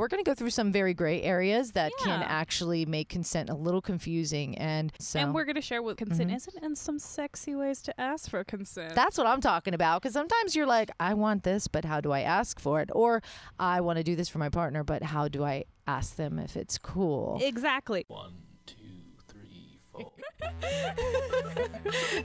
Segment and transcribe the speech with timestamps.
[0.00, 3.54] We're going to go through some very gray areas that can actually make consent a
[3.54, 4.56] little confusing.
[4.56, 6.36] And so And we're going to share what consent Mhm.
[6.36, 8.94] isn't and some sexy ways to ask for consent.
[8.94, 10.00] that's what I'm talking about.
[10.00, 12.88] Because sometimes you're like, I want this, but how do I ask for it?
[12.94, 13.22] Or
[13.58, 16.56] I want to do this for my partner, but how do I ask them if
[16.56, 17.38] it's cool?
[17.42, 18.04] exactly.
[18.08, 18.49] One, two, three, four.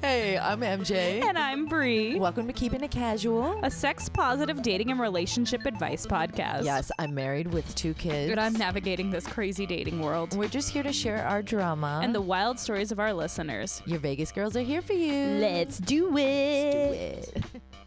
[0.01, 1.23] Hey, I'm MJ.
[1.23, 2.17] And I'm Bree.
[2.19, 3.59] Welcome to Keeping It Casual.
[3.63, 6.63] A sex positive dating and relationship advice podcast.
[6.63, 8.31] Yes, I'm married with two kids.
[8.31, 12.01] And I'm navigating this crazy dating world We're just here to share our drama.
[12.03, 13.81] and the wild stories of our listeners.
[13.85, 15.11] Your Vegas girls are here for you.
[15.39, 17.31] Let's do it.
[17.33, 17.43] do it.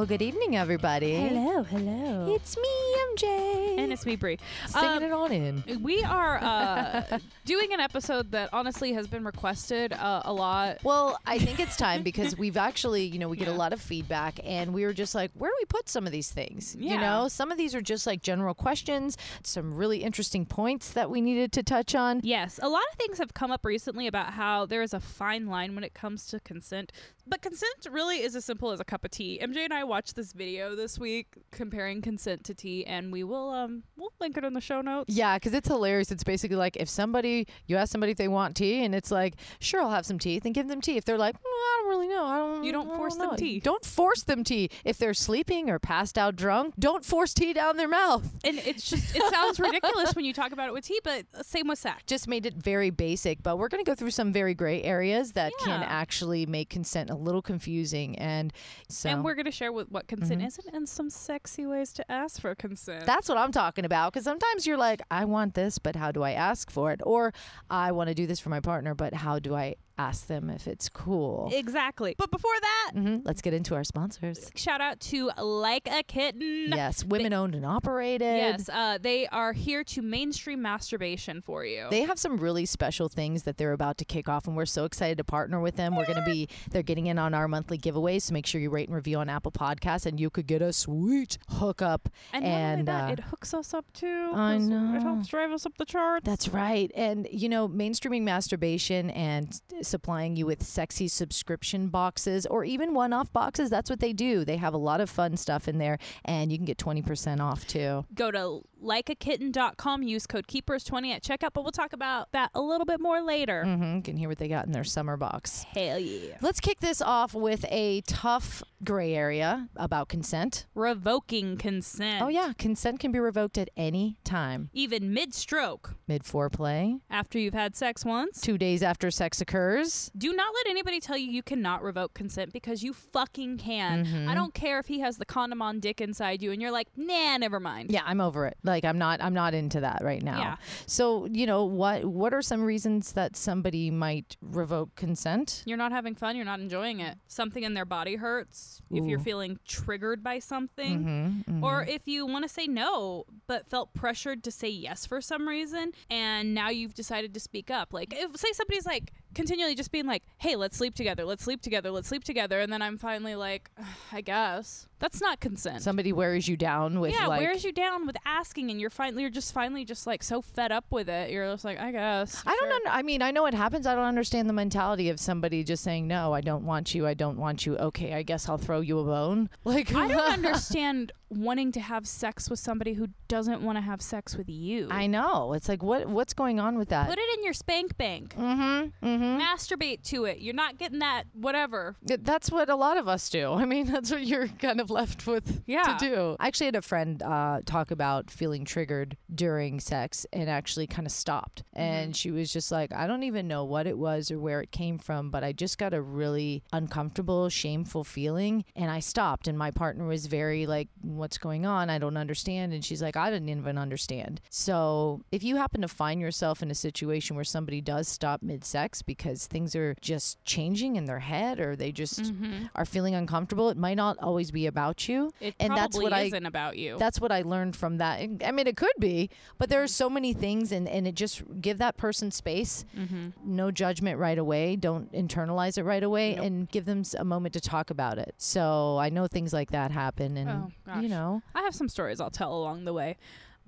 [0.00, 1.12] well, good evening, everybody.
[1.14, 2.34] Hello, hello.
[2.34, 3.78] It's me, MJ.
[3.80, 4.38] and it's me, Bree.
[4.66, 5.82] Singing Um, it on in.
[5.82, 10.78] We are uh, doing an episode that honestly has been requested uh, a lot.
[10.84, 13.80] Well, I think it's time because we've actually, you know, we get a lot of
[13.82, 16.74] feedback and we were just like, where do we put some of these things?
[16.78, 16.94] Yeah.
[16.94, 21.10] You know, some of these are just like general questions, some really interesting points that
[21.10, 22.20] we needed to touch on.
[22.22, 25.46] Yes, a lot of things have come up recently about how there is a fine
[25.46, 26.90] line when it comes to consent.
[27.30, 29.38] But consent really is as simple as a cup of tea.
[29.40, 33.50] MJ and I watched this video this week comparing consent to tea, and we will
[33.50, 35.14] um we'll link it in the show notes.
[35.14, 36.10] Yeah, because it's hilarious.
[36.10, 39.34] It's basically like if somebody, you ask somebody if they want tea, and it's like,
[39.60, 40.96] sure, I'll have some tea, then give them tea.
[40.96, 42.64] If they're like, "Mm, I don't really know, I don't.
[42.64, 43.60] You don't force them know." tea.
[43.60, 44.68] Don't force them tea.
[44.84, 48.28] If they're sleeping or passed out drunk, don't force tea down their mouth.
[48.42, 51.68] And it's just it sounds ridiculous when you talk about it with tea, but same
[51.68, 52.02] with sex.
[52.06, 55.32] Just made it very basic, but we're going to go through some very gray areas
[55.32, 58.18] that can actually make consent a little confusing.
[58.18, 58.52] And
[58.88, 60.46] so And we're going to share with what consent Mhm.
[60.46, 63.06] isn't and some sexy ways to ask for consent.
[63.06, 64.12] That's what I'm talking about.
[64.12, 67.00] Because sometimes you're like, I want this, but how do I ask for it?
[67.04, 67.32] Or
[67.70, 70.66] I want to do this for my partner, but how do I ask them if
[70.66, 71.50] it's cool?
[71.52, 72.14] exactly.
[72.18, 74.50] But before that, hmm Let's get into our sponsors.
[74.54, 76.66] shout out to Like a Kitten.
[76.68, 78.20] Yes, women owned and operated.
[78.36, 81.86] Yes, uh, they are here to mainstream masturbation for you.
[81.90, 84.84] They have some really special things that they're about to kick off, and we're so
[84.84, 85.94] excited to partner with them.
[85.96, 88.70] We're going to be, they're getting in on our monthly giveaways, so make sure you
[88.70, 92.08] rate and review on Apple Podcasts, and you could get a sweet hookup.
[92.32, 94.30] and not only and, that, uh, it hooks us up too.
[94.34, 94.96] I know.
[94.96, 96.24] It helps drive us up the charts.
[96.24, 96.90] That's right.
[96.94, 103.12] And, you know, mainstreaming masturbation and supplying you with sexy subscription boxes or even one
[103.12, 104.44] off boxes, that's what they do.
[104.44, 107.66] They have a lot of fun stuff in there, and you can get 20% off
[107.66, 108.06] too.
[108.14, 112.84] Go to likeakitten.com, use code KEEPERS20 at checkout, but we'll talk about that a little
[112.84, 113.64] bit more later.
[113.66, 113.96] Mm-hmm.
[113.96, 115.64] You can hear what they got in their summer box.
[115.74, 116.36] Hell yeah.
[116.40, 120.66] Let's kick this off with a tough gray area about consent.
[120.74, 122.22] Revoking consent.
[122.22, 122.52] Oh, yeah.
[122.58, 124.70] Consent can be revoked at any time.
[124.72, 125.94] Even mid stroke.
[126.08, 128.40] Mid foreplay, After you've had sex once.
[128.40, 130.10] two days after sex occurs.
[130.16, 134.04] Do not let anybody tell you you cannot revoke consent because you fucking can.
[134.06, 134.28] Mhm.
[134.28, 136.88] I don't care if he has the condom on dick inside you and you're like,
[136.96, 137.90] nah, never mind.
[137.90, 138.56] Yeah, I'm over it.
[138.70, 140.38] Like I'm not I'm not into that right now.
[140.38, 140.56] Yeah.
[140.86, 145.62] So, you know, what what are some reasons that somebody might revoke consent?
[145.66, 147.18] You're not having fun, you're not enjoying it.
[147.26, 151.44] Something in their body hurts, if you're feeling triggered by something.
[151.46, 151.88] Mhm, Or mhm.
[151.88, 155.92] if you want to say no, but felt pressured to say yes for some reason,
[156.08, 157.92] and now you've decided to speak up.
[157.92, 161.62] Like, if, say somebody's like continually just being like, hey, let's sleep together, let's sleep
[161.62, 162.60] together, let's sleep together.
[162.60, 163.70] And then I'm finally like,
[164.12, 164.88] I guess.
[164.98, 165.80] That's not consent.
[165.80, 169.22] somebody wears you down with yeah, like wears you down with asking, and you're finally,
[169.22, 171.30] you're just finally just like so fed up with it.
[171.30, 172.42] You're just like, I guess.
[172.46, 173.86] I don't sure." under, I mean, I know it happens.
[173.86, 177.06] I don't understand the mentality of somebody just saying, "No, I don't want you.
[177.06, 179.48] I don't want you." Okay, I guess I'll throw you a bone.
[179.64, 184.02] Like I don't understand wanting to have sex with somebody who doesn't want to have
[184.02, 184.88] sex with you.
[184.90, 185.54] I know.
[185.54, 187.08] It's like what what's going on with that?
[187.08, 188.34] Put it in your spank bank.
[188.36, 189.06] mm-hmm.
[189.06, 189.40] Mm-hmm.
[189.40, 190.40] Masturbate to it.
[190.40, 191.96] You're not getting that whatever.
[192.02, 193.52] That's what a lot of us do.
[193.62, 195.84] I mean, that's what you're kind of left with Yeah.
[195.84, 196.36] to do.
[196.40, 201.06] I actually had a friend uh, talk about feeling triggered during sex and actually kind
[201.06, 201.62] of stopped.
[201.72, 204.72] And she was just like, I don't even know what it was or where it
[204.72, 208.64] came from, but I just got a really uncomfortable, shameful feeling.
[208.74, 209.46] And I stopped.
[209.48, 211.88] And my partner was very like, What's going on?
[211.90, 212.72] I don't understand.
[212.72, 214.40] And she's like, I didn't even understand.
[214.48, 218.64] So if you happen to find yourself in a situation where somebody does stop mid
[218.64, 222.66] sex because things are just changing in their head or they just Mm-hmm.
[222.74, 225.30] are feeling uncomfortable, it might not always be about you.
[225.40, 226.96] It And probably that's what I- isn't about you.
[226.98, 228.20] That's what I learned from that.
[228.44, 231.42] I mean, it could be, but there are so many things, and, and it just
[231.60, 233.28] give that person space, mm-hmm.
[233.44, 234.76] no judgment right away.
[234.76, 236.44] Don't internalize it right away, Nope.
[236.46, 238.34] and give them a moment to talk about it.
[238.38, 242.20] So I know things like that happen, and Oh, you know, I have some stories
[242.20, 243.09] I'll tell along the way.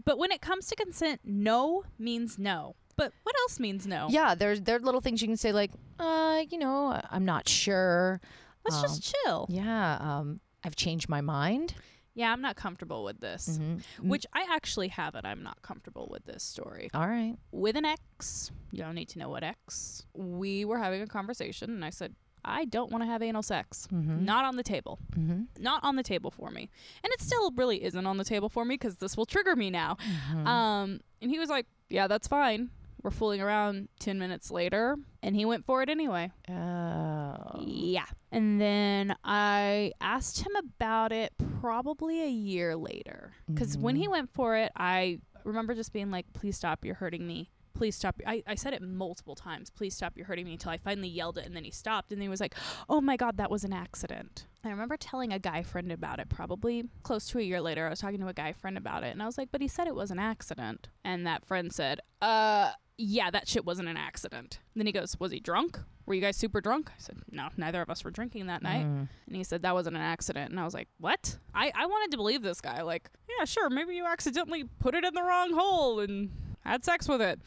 [0.05, 2.75] But when it comes to consent, no means no.
[2.97, 4.09] But what else means no?
[4.11, 7.49] yeah, there's there are little things you can say like, uh, you know, I'm not
[7.49, 8.21] sure.
[8.65, 9.47] Let's Um, just chill.
[9.49, 11.75] Yeah, um, I've changed my mind.
[12.15, 13.59] yeah, I'm not comfortable with this.
[13.59, 13.83] Mhm.
[14.03, 15.25] Which I actually have it.
[15.25, 16.91] I'm not comfortable with this story.
[16.93, 17.37] all right.
[17.51, 20.05] With an ex, you don't need to know what ex.
[20.15, 23.87] We were having a conversation, and I said, I don't want to have anal sex.
[23.93, 24.25] Mm-hmm.
[24.25, 24.99] Not on the table.
[25.17, 25.43] mm-hmm.
[25.63, 26.69] Not on the table for me.
[27.05, 29.71] And it still really isn't on the table for me because this will trigger me
[29.71, 29.97] now.
[30.31, 30.47] Mm-hmm.
[30.47, 32.71] Um, and he was like, Yeah, that's fine.
[33.03, 34.97] We're fooling around 10 minutes later.
[35.25, 36.31] And he went for it anyway.
[36.49, 37.61] oh.
[37.61, 38.05] Yeah.
[38.31, 43.33] And then I asked him about it probably a year later.
[43.53, 44.11] Because when he Mhm.
[44.11, 47.51] went for it, I remember just being like, please stop, you're hurting me.
[47.83, 48.15] Please stop.
[48.25, 49.69] I, I said it multiple times.
[49.69, 51.47] Please stop, you're hurting me until I finally yelled it.
[51.47, 52.13] And then he stopped.
[52.13, 52.55] And then he was like,
[52.89, 54.47] oh my God, that was an accident.
[54.65, 57.85] I remember telling a guy friend about it probably close to a year later.
[57.89, 59.09] I was talking to a guy friend about it.
[59.09, 60.91] And I was like, but he said it was an accident.
[61.05, 64.61] And that friend said, uh, yeah, that shit wasn't an accident.
[64.73, 65.81] And then he goes, was he drunk?
[66.07, 66.89] Were you guys super drunk?
[66.91, 68.87] I said, no, neither of us were drinking that night.
[68.87, 69.09] Mm.
[69.27, 70.53] And he said that wasn't an accident.
[70.53, 71.37] And I was like, what?
[71.53, 72.83] I, I wanted to believe this guy.
[72.83, 76.31] Like, yeah, sure, maybe you accidentally put it in the wrong hole and
[76.71, 77.41] had sex with it.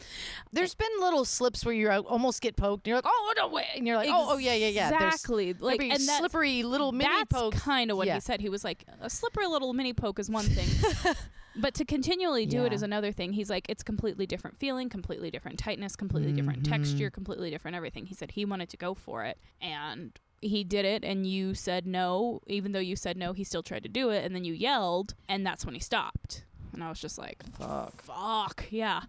[0.52, 3.68] There's been little slips where you almost get poked, and you're like, "Oh no way!"
[3.76, 5.54] And you're like, "Oh, oh yeah, yeah, yeah." There's Exactly.
[5.54, 7.54] Like, and slippery little mini poke.
[7.54, 8.16] that's kind of what Yeah.
[8.16, 8.42] he said.
[8.42, 11.14] He was like, a slippery little mini poke is one thing.
[11.58, 12.76] But to continually do it Yeah.
[12.76, 13.32] is another thing.
[13.32, 16.70] He's like, it's completely different feeling, completely different tightness, completely different Mhm.
[16.70, 18.08] texture, completely different everything.
[18.08, 21.88] He said he wanted to go for it, and he did it, and you said
[21.88, 22.42] no.
[22.48, 25.16] Even though you said no, he still tried to do it, and then you yelled,
[25.30, 26.44] and that's when he stopped.
[26.76, 28.02] And I was just like, Fuck.
[28.02, 29.02] fuck, yeah.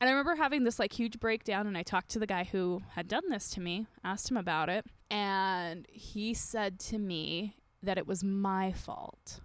[0.00, 2.82] And I remember having this like huge breakdown, and I talked to the guy who
[2.94, 7.98] had done this to me, asked him about it, and he said to me that
[7.98, 9.40] it was my fault.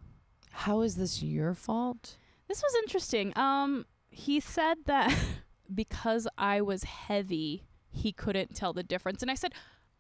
[0.51, 2.17] How is this your fault?
[2.47, 3.35] This was interesting.
[3.35, 5.17] Um, he said that
[5.73, 9.23] because I was heavy, he couldn't tell the difference.
[9.23, 9.53] And I said,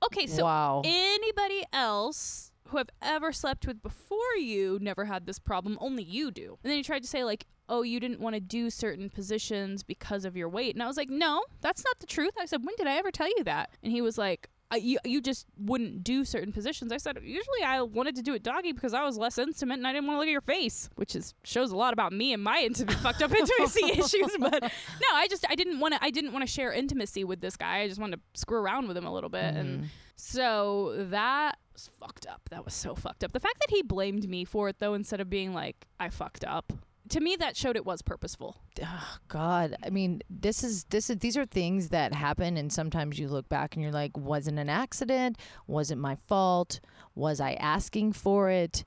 [0.05, 0.81] okay, so wow.
[0.85, 5.77] anybody else who I've ever slept with before you never had this problem.
[5.81, 6.57] Only you do.
[6.63, 9.81] And then he tried to say, like, oh, you didn't want to do certain positions
[9.83, 10.75] because of your weight.
[10.75, 12.33] And I was like, no, that's not the truth.
[12.39, 13.69] I said, when did I ever tell you that?
[13.81, 16.91] And he was like, you, you just wouldn't do certain positions.
[16.91, 19.85] I said, usually I wanted to do it doggy because I was less intimate and
[19.87, 22.33] I didn't want to look at your face, which is shows a lot about me
[22.33, 24.35] and my intimate fucked up intimacy issues.
[24.39, 27.39] But no, I just I didn't want to I didn't want to share intimacy with
[27.39, 27.81] this guy.
[27.81, 29.87] I just wanted to screw around with him a little bit and Mhm.
[30.15, 32.41] so that was fucked up.
[32.49, 33.31] That was so fucked up.
[33.31, 36.43] The fact that he blamed me for it though instead of being like I fucked
[36.45, 36.73] up.
[37.09, 38.57] To me that showed it was purposeful.
[38.81, 43.19] Oh, God, I mean, this is this is these are things that happen, and sometimes
[43.19, 45.37] you look back and you're like, wasn't an accident?
[45.67, 46.79] Wasn't my fault?
[47.13, 48.85] Was I asking for it?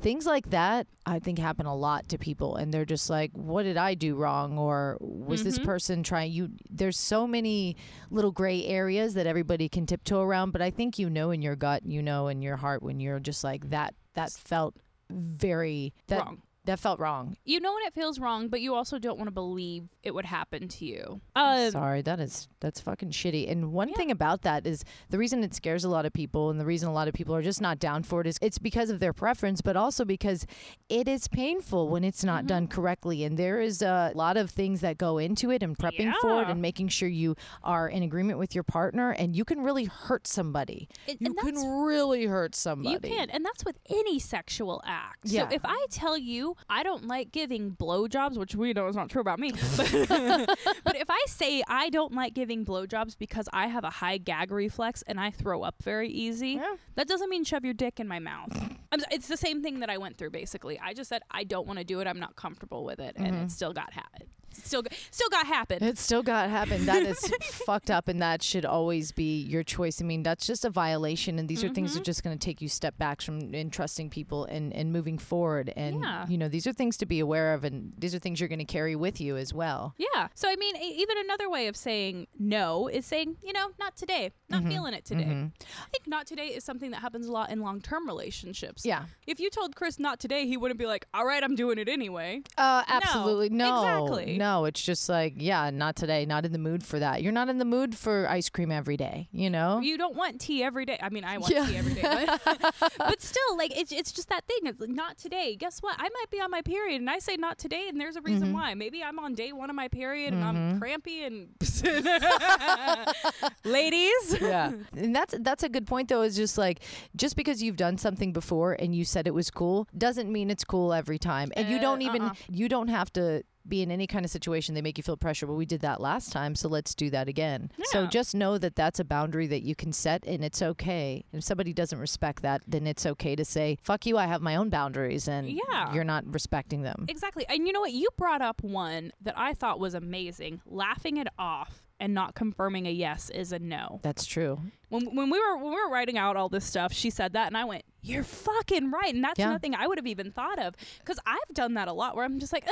[0.00, 3.64] Things like that, I think, happen a lot to people, and they're just like, "What
[3.64, 5.64] did I do wrong?" Or was this Mhm.
[5.64, 6.30] person trying?
[6.32, 7.76] You, there's so many
[8.08, 11.56] little gray areas that everybody can tiptoe around, but I think you know in your
[11.56, 13.94] gut, you know in your heart when you're just like that.
[14.14, 14.76] That felt
[15.10, 16.42] very that wrong.
[16.68, 17.36] That felt wrong.
[17.44, 20.24] You know when it feels wrong, but you also don't want to believe it would
[20.26, 21.20] happen to you.
[21.34, 23.50] Uh, Sorry, that is that's fucking shitty.
[23.50, 23.94] And one Yeah.
[23.96, 26.88] thing about that is the reason it scares a lot of people, and the reason
[26.88, 29.12] a lot of people are just not down for it is it's because of their
[29.12, 30.46] preference, but also because
[30.88, 32.46] it is painful when it's not Mm-hmm.
[32.48, 33.24] done correctly.
[33.24, 36.48] And there is a lot of things that go into it, and prepping for it,
[36.48, 40.26] and making sure you are in agreement with your partner, and you can really hurt
[40.26, 40.88] somebody.
[41.08, 42.90] and- You can really hurt somebody.
[43.08, 45.20] You can, and that's with any sexual act.
[45.24, 45.48] Yeah.
[45.48, 49.08] So if I tell you I don't like giving blowjobs, which we know is not
[49.10, 49.88] true about me, but,
[50.84, 54.50] but if I say I don't like giving blowjobs because I have a high gag
[54.50, 56.74] reflex and I throw up very easy, Yeah.
[56.96, 58.50] that doesn't mean shove your dick in my mouth.
[58.92, 60.78] I'm, it's the same thing that I went through basically.
[60.78, 62.06] I just said I don't want to do it.
[62.06, 63.48] I'm not comfortable with it, and it mm-hmm.
[63.48, 64.28] still got happened.
[64.64, 65.82] Still, still got happened.
[65.82, 66.86] It still got happened.
[66.88, 70.00] That is fucked up, and that should always be your choice.
[70.00, 72.44] I mean, that's just a violation, and these are things that are just going to
[72.44, 75.72] take you step back from entrusting people and, and moving forward.
[75.76, 76.26] And Yeah.
[76.28, 78.58] you know, these are things to be aware of, and these are things you're going
[78.58, 79.94] to carry with you as well.
[79.96, 80.28] Yeah.
[80.34, 84.32] So I mean, even another way of saying no is saying, you know, not today,
[84.48, 84.70] not mm-hmm.
[84.70, 85.24] feeling it today.
[85.24, 85.52] Mhm.
[85.60, 88.77] I think not today is something that happens a lot in long-term relationships.
[88.84, 91.78] Yeah, If you told Chris not today, he wouldn't be like, "All right, I'm doing
[91.78, 94.36] it anyway." uh, absolutely no, exactly.
[94.38, 94.64] no.
[94.64, 96.24] It's just like, yeah, not today.
[96.26, 97.22] Not in the mood for that.
[97.22, 99.28] You're not in the mood for ice cream every day.
[99.32, 99.80] You know.
[99.80, 100.98] You don't want tea every day.
[101.02, 101.66] I mean, I want Yeah.
[101.66, 104.60] tea every day, but, but still, like it's it's just that thing.
[104.66, 105.56] It's like, not today.
[105.56, 105.96] Guess what?
[105.98, 108.48] I might be on my period, and I say not today, and there's a reason
[108.48, 108.52] Mm-hmm.
[108.54, 108.74] why.
[108.74, 111.48] Maybe I'm on day one of my period, and I'm crampy, and
[113.64, 114.36] ladies.
[114.40, 116.80] yeah and that's that's a good point though is just like
[117.16, 120.64] just because you've done something before and you said it was cool doesn't mean it's
[120.64, 122.34] cool every time and you Uh, don't even uh-uh.
[122.50, 125.46] you don't have to be in any kind of situation they make you feel pressure.
[125.46, 127.70] but we did that last time, so let's do that again.
[127.90, 131.26] So just know that that's a boundary that you can set, and it's okay.
[131.34, 134.56] If somebody doesn't respect that, then it's okay to say, "Fuck you, I have my
[134.56, 135.92] own boundaries," and Yeah.
[135.92, 137.04] you're not respecting them.
[137.08, 137.44] Exactly.
[137.46, 137.92] And you know what?
[137.92, 140.62] You brought up one that I thought was amazing.
[140.64, 144.00] Laughing it off and not confirming a yes is a no.
[144.02, 144.60] That's true.
[144.88, 147.46] When, when we were when we were writing out all this stuff, she said that,
[147.48, 149.50] and I went, "You're fucking right." And that's Yeah.
[149.50, 152.38] nothing I would have even thought of because I've done that a lot, where I'm
[152.38, 152.64] just like,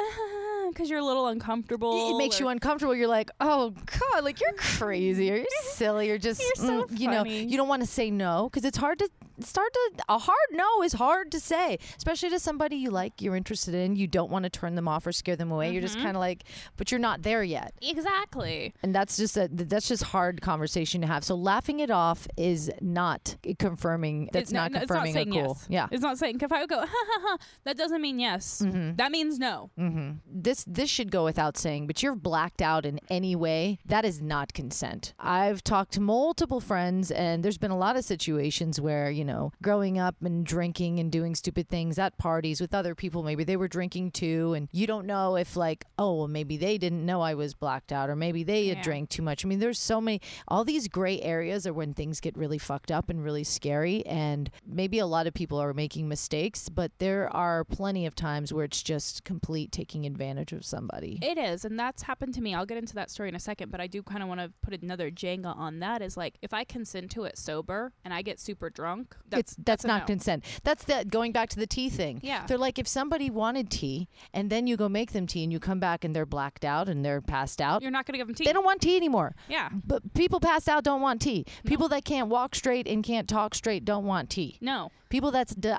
[0.70, 2.10] because you're a little uncomfortable.
[2.14, 2.94] It makes you uncomfortable.
[2.94, 3.74] You're like, oh
[4.12, 7.56] god, like you're crazy or you're silly or just, You're so mm, you know, you
[7.56, 10.94] don't want to say no because it's hard to start to a hard no is
[10.94, 13.94] hard to say, especially to somebody you like, you're interested in.
[13.94, 15.66] You don't want to turn them off or scare them away.
[15.72, 15.86] You're Mm-hmm.
[15.86, 16.44] just kind of like,
[16.78, 18.72] but you're not there yet, exactly.
[18.82, 21.22] and that's just a that's just hard conversation to have.
[21.24, 22.05] So laughing it off
[22.36, 24.28] is not confirming.
[24.32, 25.56] That's not no, confirming it's not a saying cool.
[25.58, 25.66] yes.
[25.68, 25.88] Yeah.
[25.90, 28.62] It's not saying if I would go, ha ha ha, that doesn't mean yes.
[28.96, 29.70] That means no.
[29.76, 33.78] hmm This this should go without saying, but you're blacked out in any way.
[33.86, 35.14] That is not consent.
[35.18, 39.52] I've talked to multiple friends, and there's been a lot of situations where you know,
[39.62, 43.22] growing up and drinking and doing stupid things at parties with other people.
[43.22, 46.78] Maybe they were drinking too, and you don't know if like, oh, well, maybe they
[46.78, 49.44] didn't know I was blacked out, or maybe they had drank too much.
[49.44, 50.20] I mean, there's so many.
[50.48, 54.50] All these gray areas are when things get really fucked up and really scary, and
[54.66, 58.64] maybe a lot of people are making mistakes, but there are plenty of times where
[58.64, 61.18] it's just complete taking advantage of somebody.
[61.22, 62.54] It is, and that's happened to me.
[62.54, 64.52] I'll get into that story in a second, but I do kind of want to
[64.62, 66.02] put another Jenga on that.
[66.02, 69.84] Is like if I consent to it sober and I get super drunk, that's that's,
[69.84, 70.06] a not no.
[70.06, 70.44] consent.
[70.62, 72.20] That's the going back to the tea thing.
[72.22, 72.46] Yeah.
[72.46, 75.58] They're like if somebody wanted tea and then you go make them tea and you
[75.58, 77.82] come back and they're blacked out and they're passed out.
[77.82, 78.44] You're not gonna give them tea.
[78.44, 79.34] They don't want tea anymore.
[79.48, 79.70] yeah.
[79.84, 81.46] But people passed out don't want tea.
[81.64, 84.58] People that can't walk straight and can't talk straight don't want tea.
[84.60, 84.90] No.
[85.08, 85.72] People that's d-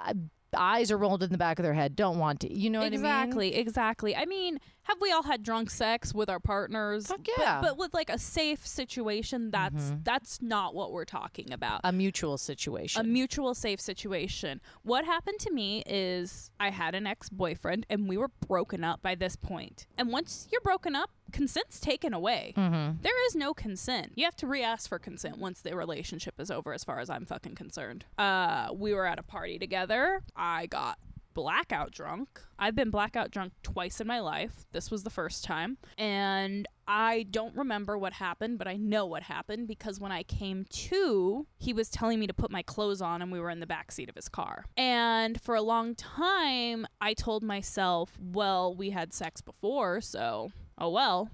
[0.55, 2.53] eyes are rolled in the back of their head don't want tea.
[2.53, 2.99] You know what I mean?
[2.99, 3.55] exactly.
[3.55, 4.15] Exactly.
[4.15, 7.07] I mean, have we all had drunk sex with our partners?
[7.07, 7.61] Fuck But- yeah.
[7.61, 11.81] But, with like a safe situation, that's that's not what we're talking about.
[11.83, 13.01] A mutual situation.
[13.01, 14.61] a mutual safe situation.
[14.83, 19.01] What happened to me is I had an ex boyfriend and we were broken up
[19.01, 19.85] by this point.
[19.97, 22.53] And once you're broken up, consent's taken away.
[22.57, 23.01] mm-hmm.
[23.01, 24.13] There is no consent.
[24.15, 27.09] You have to re ask for consent once the relationship is over, as far as
[27.09, 28.05] I'm fucking concerned.
[28.17, 30.21] Uh, we were at a party together.
[30.35, 30.97] I got
[31.37, 32.41] blackout drunk.
[32.57, 34.65] I've been blackout drunk twice in my life.
[34.71, 35.77] This was the first time.
[35.95, 40.65] And I don't remember what happened, but I know what happened because when I came
[40.67, 43.67] to, he was telling me to put my clothes on and we were in the
[43.67, 44.65] back seat of his car.
[44.75, 50.89] And for a long time, I told myself, well, we had sex before, so oh
[50.89, 51.29] well.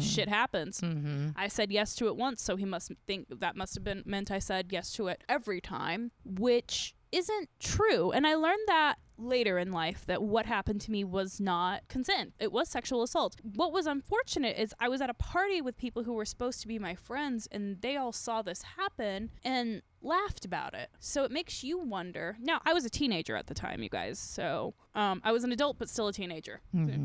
[0.00, 0.80] Shit happens.
[0.80, 1.30] Mm-hmm.
[1.34, 4.30] I said yes to it once, so he must think that must have been meant
[4.30, 8.10] I said yes to it every time, which isn't true.
[8.10, 12.32] And I learned that later in life that what happened to me was not consent.
[12.40, 13.36] It was sexual assault.
[13.42, 16.66] What was unfortunate is I was at a party with people who were supposed to
[16.66, 20.88] be my friends and they all saw this happen and laughed about it.
[20.98, 22.36] So it makes you wonder.
[22.40, 24.18] Now, I was a teenager at the time, you guys.
[24.18, 26.60] So, um, I was an adult but still a teenager.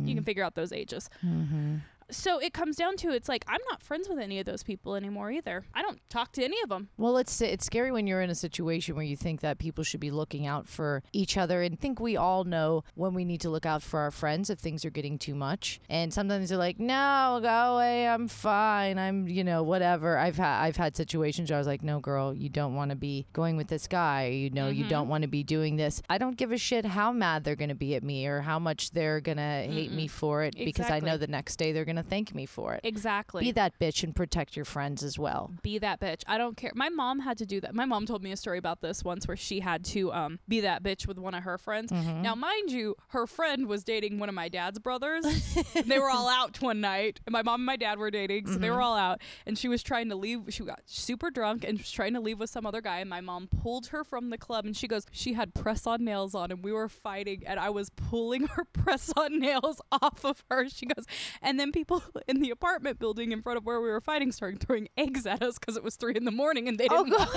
[0.08, 1.76] You can figure out those ages Mm-hmm.
[2.10, 4.96] So it comes down to it's like I'm not friends with any of those people
[4.96, 5.66] anymore either.
[5.74, 6.90] I don't talk to any of them.
[6.98, 10.00] Well, it's it's scary when you're in a situation where you think that people should
[10.00, 13.50] be looking out for each other, and think we all know when we need to
[13.50, 15.80] look out for our friends if things are getting too much.
[15.90, 18.08] And sometimes they're like, "No, go away.
[18.08, 18.98] I'm fine.
[18.98, 22.34] I'm you know whatever." I've had I've had situations where I was like, "No, girl,
[22.34, 24.28] you don't want to be going with this guy.
[24.28, 24.90] You know, you Mhm.
[24.90, 26.02] don't want to be doing this.
[26.10, 28.92] I don't give a shit how mad they're gonna be at me or how much
[28.92, 32.34] they're gonna hate me for it because I know the next day they're gonna thank
[32.36, 33.44] me for it." Exactly.
[33.44, 35.52] Be that bitch and protect your friends as well.
[35.64, 36.24] be that bitch.
[36.28, 36.72] I don't care.
[36.76, 37.74] My mom had to do that.
[37.76, 40.62] My mom told me a story about this once where she had to um be
[40.62, 41.92] that bitch with one of her friends.
[41.92, 42.22] Mm-hmm.
[42.22, 45.26] Now, mind you, her friend was dating one of my dad's brothers.
[45.86, 47.20] they were all out one night.
[47.26, 48.62] And my mom and my dad were dating, so Mm-hmm.
[48.62, 49.22] they were all out.
[49.46, 50.42] And she was trying to leave.
[50.50, 53.00] She got super drunk and was trying to leave with some other guy.
[53.00, 54.66] And my mom pulled her from the club.
[54.66, 57.44] And she goes, she had press-on nails on, and we were fighting.
[57.46, 60.68] And I was pulling her press-on nails off of her.
[60.70, 61.06] She goes,
[61.42, 61.87] and then people
[62.28, 65.42] in the apartment building in front of where we were fighting started throwing eggs at
[65.42, 67.20] us because it was three in the morning and they Oh, didn't.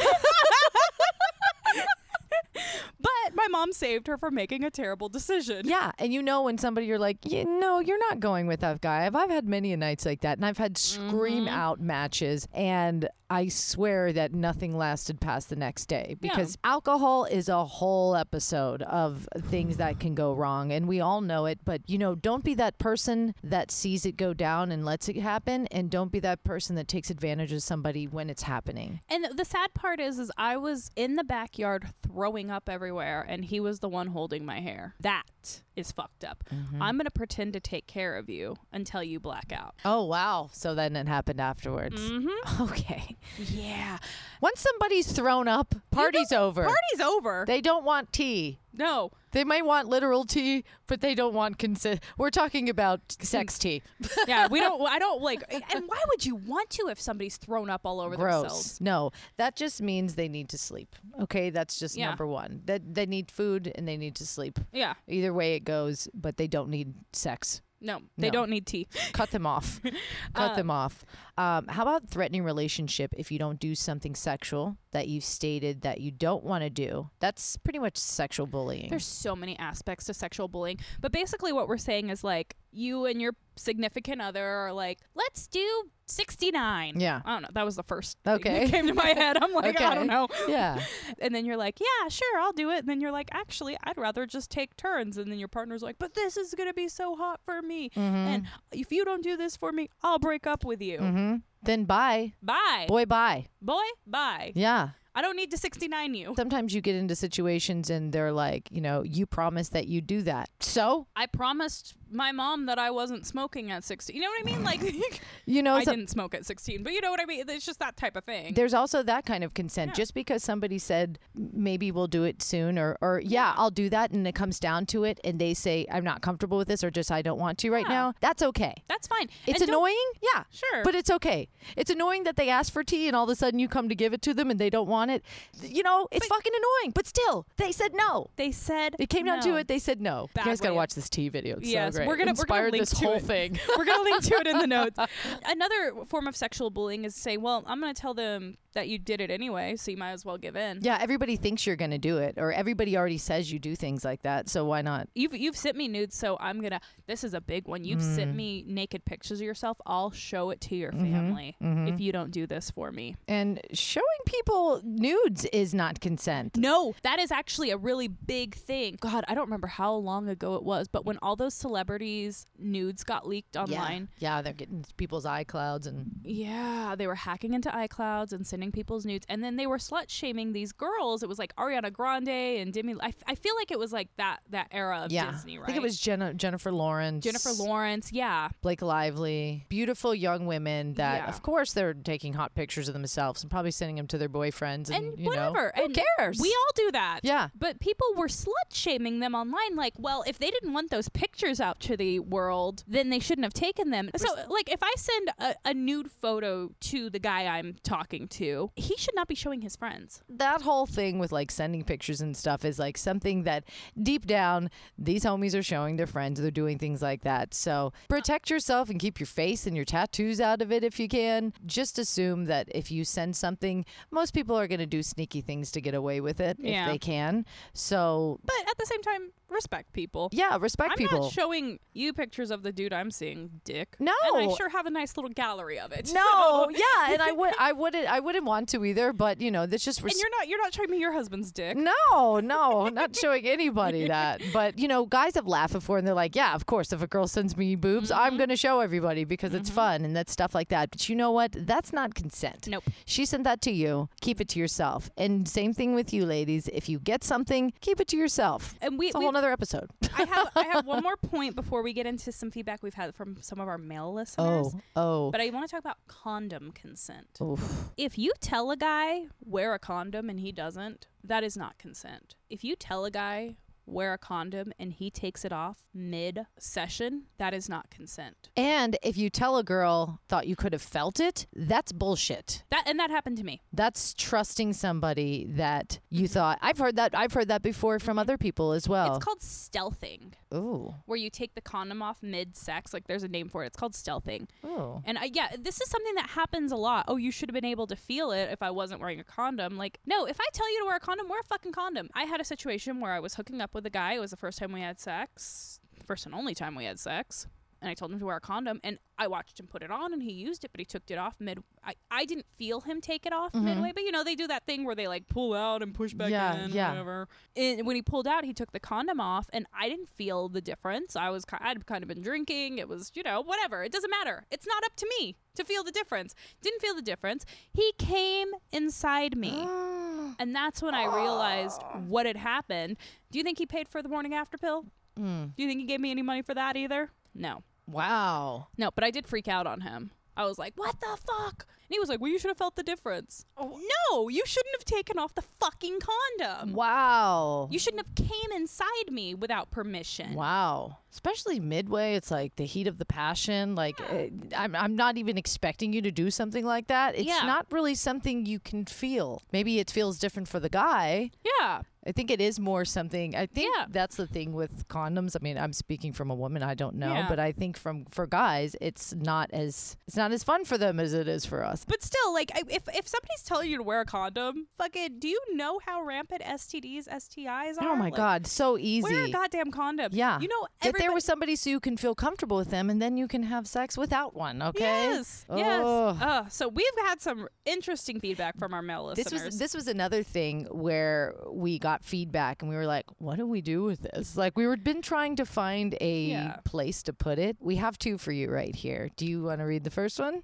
[3.01, 5.67] but my mom saved her from making a terrible decision.
[5.67, 8.81] Yeah, and you know when somebody you're like, you know, you're not going with that
[8.81, 9.07] guy.
[9.07, 11.49] I've, I've had many a nights like that, and I've had scream Mhm.
[11.51, 16.33] out matches, and I swear that nothing lasted past the next day Yeah.
[16.33, 20.73] because alcohol is a whole episode of things that can go wrong.
[20.73, 21.61] And we all know it.
[21.65, 25.15] But, you know, don't be that person that sees it go down and lets it
[25.15, 25.69] happen.
[25.69, 28.99] And don't be that person that takes advantage of somebody when it's happening.
[29.09, 33.45] And the sad part is, is I was in the backyard throwing up everywhere, and
[33.45, 34.95] he was the one holding my hair.
[34.99, 36.43] That is fucked up.
[36.53, 36.83] Mm-hmm.
[36.83, 39.77] I'm gonna pretend to take care of you until you black out.
[39.85, 40.51] Oh, wow.
[40.53, 42.01] So then it happened afterwards.
[42.01, 42.63] Mm-hmm.
[42.71, 43.17] Okay.
[43.39, 43.99] Yeah.
[44.41, 46.65] Once somebody's thrown up, party's over.
[46.65, 47.45] Party's over.
[47.47, 48.59] They don't want tea.
[48.75, 49.13] no.
[49.33, 52.01] They might want literal tea, but they don't want consent.
[52.19, 53.61] We're talking about sex mm.
[53.61, 53.83] tea.
[54.27, 54.81] Yeah, we don't.
[54.89, 55.43] I don't like.
[55.73, 58.43] And why would you want to if somebody's thrown up all over Gross.
[58.43, 58.81] themselves?
[58.81, 60.97] No, that just means they need to sleep.
[61.23, 62.09] Okay, that's just Yeah.
[62.09, 62.63] number one.
[62.67, 64.59] That they need food and they need to sleep.
[64.73, 64.95] Yeah.
[65.07, 67.63] Either way it goes, but they don't need sex.
[67.81, 68.33] No, they No.
[68.33, 68.87] don't need tea.
[69.13, 69.81] Cut them off.
[70.35, 71.05] Cut them off.
[71.39, 76.01] Um, how about threatening relationship if you don't do something sexual that you've stated that
[76.01, 77.09] you don't want to do?
[77.21, 78.91] That's pretty much sexual bullying.
[78.91, 83.07] There's so many aspects to sexual bullying, but basically what we're saying is like you
[83.07, 86.99] and your significant other are like, let's do 69.
[86.99, 87.23] Yeah.
[87.25, 87.49] I don't know.
[87.53, 88.65] That was the first thing Okay.
[88.65, 89.37] that came to my head.
[89.41, 90.29] I'm like, I don't know.
[90.49, 90.81] yeah.
[91.21, 92.79] And then you're like, yeah, sure, I'll do it.
[92.79, 95.17] And then you're like, actually, I'd rather just take turns.
[95.19, 97.91] And then your partner's like, but this is gonna be so hot for me.
[97.95, 100.99] And if you don't do this for me, I'll break up with you.
[100.99, 101.37] Mm-hmm.
[101.63, 102.33] Then bye.
[102.43, 103.47] Bye, Boy, bye.
[103.61, 103.85] boy.
[104.07, 104.53] Bye.
[104.55, 104.91] Yeah.
[105.15, 106.35] I don't need to 69 you.
[106.37, 110.23] Sometimes you get into situations and they're like, you know, you promised that you do
[110.23, 110.49] that.
[110.61, 114.15] So, I promised my mom that I wasn't smoking at 16.
[114.15, 114.65] You know what I mean?
[114.65, 114.81] Like,
[115.47, 117.45] you know, I some- didn't smoke at 16, but you know what I mean?
[117.49, 118.55] It's just that type of thing.
[118.55, 119.91] there's also that kind of consent.
[119.91, 119.95] Yeah.
[119.95, 124.11] Just because somebody said maybe we'll do it soon or or yeah, I'll do that
[124.11, 126.91] and it comes down to it and they say I'm not comfortable with this or
[126.91, 127.95] just I don't want to right Yeah.
[127.95, 128.75] now, that's okay.
[128.89, 129.29] That's fine.
[129.47, 130.45] It's And annoying, yeah.
[130.51, 130.83] Sure.
[130.85, 131.49] But it's okay.
[131.77, 133.95] It's annoying that they ask for tea and all of a sudden you come to
[133.95, 135.25] give it to them and they don't want it.
[135.63, 136.93] You know, it's fucking annoying.
[136.95, 138.31] But still, they said no.
[138.37, 139.69] they said It came down to it.
[139.69, 140.29] They said no.
[140.35, 141.57] Bad you guys gotta watch this tea video.
[141.59, 142.09] It's Yes, so great.
[142.09, 143.23] we're gonna- we're gonna link this to whole it.
[143.23, 143.59] thing.
[143.77, 144.99] We're going to link to it in the notes.
[145.45, 148.89] Another form of sexual bullying is to say, well, I'm going to tell them that
[148.89, 150.79] you did it anyway, so you might as well give in.
[150.83, 154.23] Yeah, everybody thinks you're gonna do it, or everybody already says you do things like
[154.23, 154.49] that.
[154.49, 155.09] So why not?
[155.15, 156.81] You've you've sent me nudes, so I'm gonna.
[157.07, 157.85] This is a big one.
[157.85, 158.15] You've Mm.
[158.15, 159.79] sent me naked pictures of yourself.
[159.87, 161.13] I'll show it to your Mm-hmm.
[161.13, 163.17] family if you don't do this for me.
[163.29, 166.57] And showing people nudes is not consent.
[166.57, 168.97] No, that is actually a really big thing.
[169.01, 173.03] God, I don't remember how long ago it was, but when all those celebrities' nudes
[173.05, 177.71] got leaked online, Yeah, yeah, they're getting people's iClouds and Yeah, they were hacking into
[177.71, 181.23] iClouds and sending people's nudes, and then they were slut shaming these girls.
[181.23, 182.95] It was like Ariana Grande and Demi.
[183.01, 185.31] I, I feel like it was like that that era of yeah.
[185.33, 185.65] Disney, right?
[185.65, 188.13] I think it was Jenna, Jennifer Lawrence, Jennifer Lawrence.
[188.13, 191.29] Yeah, Blake Lively, beautiful young women that, Yeah.
[191.29, 194.91] of course, they're taking hot pictures of themselves and probably sending them to their boyfriends
[194.91, 195.73] and, and you whatever.
[195.77, 196.39] know, and who cares?
[196.41, 197.21] We all do that.
[197.23, 197.49] yeah.
[197.59, 199.77] But people were slut shaming them online.
[199.77, 203.45] Like, well, if they didn't want those pictures out to the world, then they shouldn't
[203.45, 204.11] have taken them.
[204.17, 208.50] So, like, if I send a, a nude photo to the guy I'm talking to,
[208.77, 210.23] he should not be showing his friends.
[210.29, 213.65] that whole thing with like sending pictures and stuff is like something that
[214.03, 218.51] deep down these homies are showing their friends they're doing things like that so protect
[218.51, 221.99] yourself and keep your face and your tattoos out of it if you can just
[221.99, 225.81] assume that if you send something most people are going to do sneaky things to
[225.81, 226.87] get away with it Yeah.
[226.87, 230.29] if they can so But at the same time, respect people.
[230.33, 231.05] yeah respect people.
[231.17, 233.97] I'm people not showing you pictures of the dude I'm seeing, Dick.
[233.99, 234.13] No.
[234.35, 236.11] and I sure have a nice little gallery of it.
[236.15, 239.67] no yeah and i would i wouldn't i wouldn't want to either but you know
[239.67, 241.77] this just and you're not you're not showing me your husband's dick.
[241.77, 244.41] No, no, not showing anybody that.
[244.53, 246.93] But you know, guys have laughed before, and they're like, "Yeah, of course.
[246.93, 248.21] If a girl sends me boobs, Mm-hmm.
[248.21, 251.17] I'm going to show everybody because it's fun and that's stuff like that." But you
[251.17, 251.53] know what?
[251.57, 252.67] That's not consent.
[252.69, 252.85] Nope.
[253.05, 254.09] She sent that to you.
[254.21, 255.11] Keep it to yourself.
[255.17, 256.69] And same thing with you, ladies.
[256.73, 258.75] If you get something, keep it to yourself.
[258.81, 259.91] And we, It's a we whole nother episode.
[260.17, 263.15] I have I have one more point before we get into some feedback we've had
[263.15, 264.75] from some of our male listeners.
[264.75, 267.39] Oh, oh, But I want to talk about condom consent.
[267.41, 267.91] Oof.
[267.97, 272.35] If you tell a guy wear a condom and he doesn't, that is not consent.
[272.51, 273.57] If you tell a guy
[273.91, 278.51] wear a condom and he takes it off mid session, that is not consent.
[278.57, 282.65] And if you tell a girl thought you could have felt it, that's bullshit.
[282.71, 283.63] That and that happened to me.
[283.73, 286.59] That's trusting somebody that you thought.
[286.63, 287.15] I've heard that.
[287.15, 288.21] I've heard that before from mm-hmm.
[288.21, 289.17] other people as well.
[289.17, 290.33] It's called stealthing.
[290.53, 290.95] Ooh.
[291.07, 292.93] where you take the condom off mid sex.
[292.93, 293.69] Like there's a name for it.
[293.69, 294.49] It's called stealthing.
[294.65, 295.03] Ooh.
[295.05, 297.05] And I, yeah, this is something that happens a lot.
[297.09, 299.77] Oh, you should have been able to feel it if I wasn't wearing a condom.
[299.77, 302.09] Like, no, if I tell you to wear a condom, wear a fucking condom.
[302.15, 304.15] I had a situation where I was hooking up with a guy.
[304.15, 307.47] It was the first time we had sex, first and only time we had sex.
[307.83, 310.13] and I told him to wear a condom, and I watched him put it on,
[310.13, 311.61] and he used it, but he took it off mid.
[311.83, 313.63] I, I didn't feel him take it off Mhm.
[313.63, 316.13] midway, but you know they do that thing where they like pull out and push
[316.13, 316.91] back Yeah, in, yeah.
[316.91, 317.27] whatever.
[317.57, 320.61] And when he pulled out, he took the condom off, and I didn't feel the
[320.61, 321.17] difference.
[321.17, 322.77] I was ki- I'd kind of been drinking.
[322.77, 323.83] It was you know whatever.
[323.83, 324.45] It doesn't matter.
[324.51, 326.35] It's not up to me to feel the difference.
[326.61, 327.47] Didn't feel the difference.
[327.73, 329.53] He came inside me.
[330.39, 332.97] And that's when I realized what had happened.
[333.31, 334.87] Do you think he paid for the morning after pill?
[335.19, 335.55] Mm.
[335.57, 337.11] Do you think he gave me any money for that either?
[337.35, 337.63] No.
[337.87, 338.69] Wow.
[338.79, 340.13] No, but I did freak out on him.
[340.37, 341.67] I was like, what the fuck?
[341.89, 343.45] And he was like, well, you should have felt the difference.
[343.57, 343.79] Oh,
[344.11, 345.99] no, you shouldn't have taken off the fucking
[346.39, 346.73] condom.
[346.75, 347.69] Wow.
[347.71, 350.35] You shouldn't have came inside me without permission.
[350.35, 350.99] Wow.
[351.13, 353.75] Especially midway, it's like the heat of the passion.
[353.75, 357.17] Like, uh, I'm, I'm not even expecting you to do something like that.
[357.17, 357.43] It's Yeah.
[357.45, 359.43] not really something you can feel.
[359.53, 361.33] Maybe it feels different for the guy.
[361.61, 361.83] Yeah.
[362.07, 363.37] I think it is more something.
[363.37, 363.85] I think Yeah.
[363.91, 365.37] that's the thing with condoms.
[365.37, 366.63] I mean, I'm speaking from a woman.
[366.63, 367.29] I don't know, Yeah.
[367.29, 370.99] but I think from for guys, it's not as it's not as fun for them
[370.99, 371.85] as it is for us.
[371.87, 375.41] But still, like, if, if somebody's telling you to wear a condom, fucking, do you
[375.53, 377.89] know how rampant STDs, STIs are?
[377.91, 379.03] Oh my Like, god, so easy.
[379.13, 380.11] Wear a goddamn condom.
[380.15, 380.41] Yeah.
[380.41, 383.01] You know, Get there everybody- with somebody so you can feel comfortable with them, and
[383.03, 384.63] then you can have sex without one.
[384.63, 384.81] Okay.
[384.85, 385.45] Yes.
[385.55, 385.83] Yes.
[385.85, 386.19] Oh.
[386.21, 389.31] Uh, so we've had some interesting feedback from our male listeners.
[389.33, 393.37] This was this was another thing where we got feedback and we were like, "What
[393.37, 396.57] do we do with this?" Like we were been trying to find a Yeah.
[396.65, 397.57] place to put it.
[397.61, 399.11] We have two for you right here.
[399.17, 400.43] Do you want to read the first one?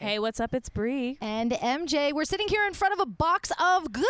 [0.00, 0.54] Hey, what's up?
[0.54, 1.18] It's Bree.
[1.20, 4.06] And MJ, we're sitting here in front of a box of goodies.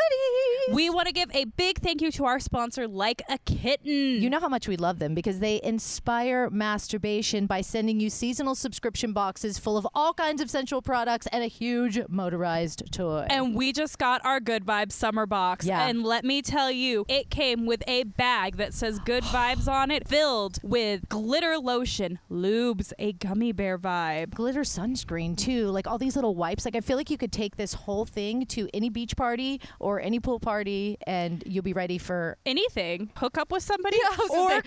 [0.71, 3.91] We want to give a big thank you to our sponsor, Like a Kitten.
[4.21, 8.55] You know how much we love them because they inspire masturbation by sending you seasonal
[8.55, 13.27] subscription boxes full of all kinds of sensual products and a huge motorized toy.
[13.31, 15.65] and we just got our Good Vibes summer box.
[15.65, 15.89] Yeah.
[15.89, 19.91] And let me tell you, it came with a bag that says Good Vibes on
[19.91, 24.35] it, filled with glitter lotion, lubes, a gummy bear vibe.
[24.35, 27.57] glitter sunscreen too like all these little wipes like i feel like you could take
[27.57, 31.99] this whole thing to any beach party or any pool party and you'll be ready
[31.99, 33.11] for Anything.
[33.17, 33.99] Hook up with somebody.
[34.31, 34.63] or or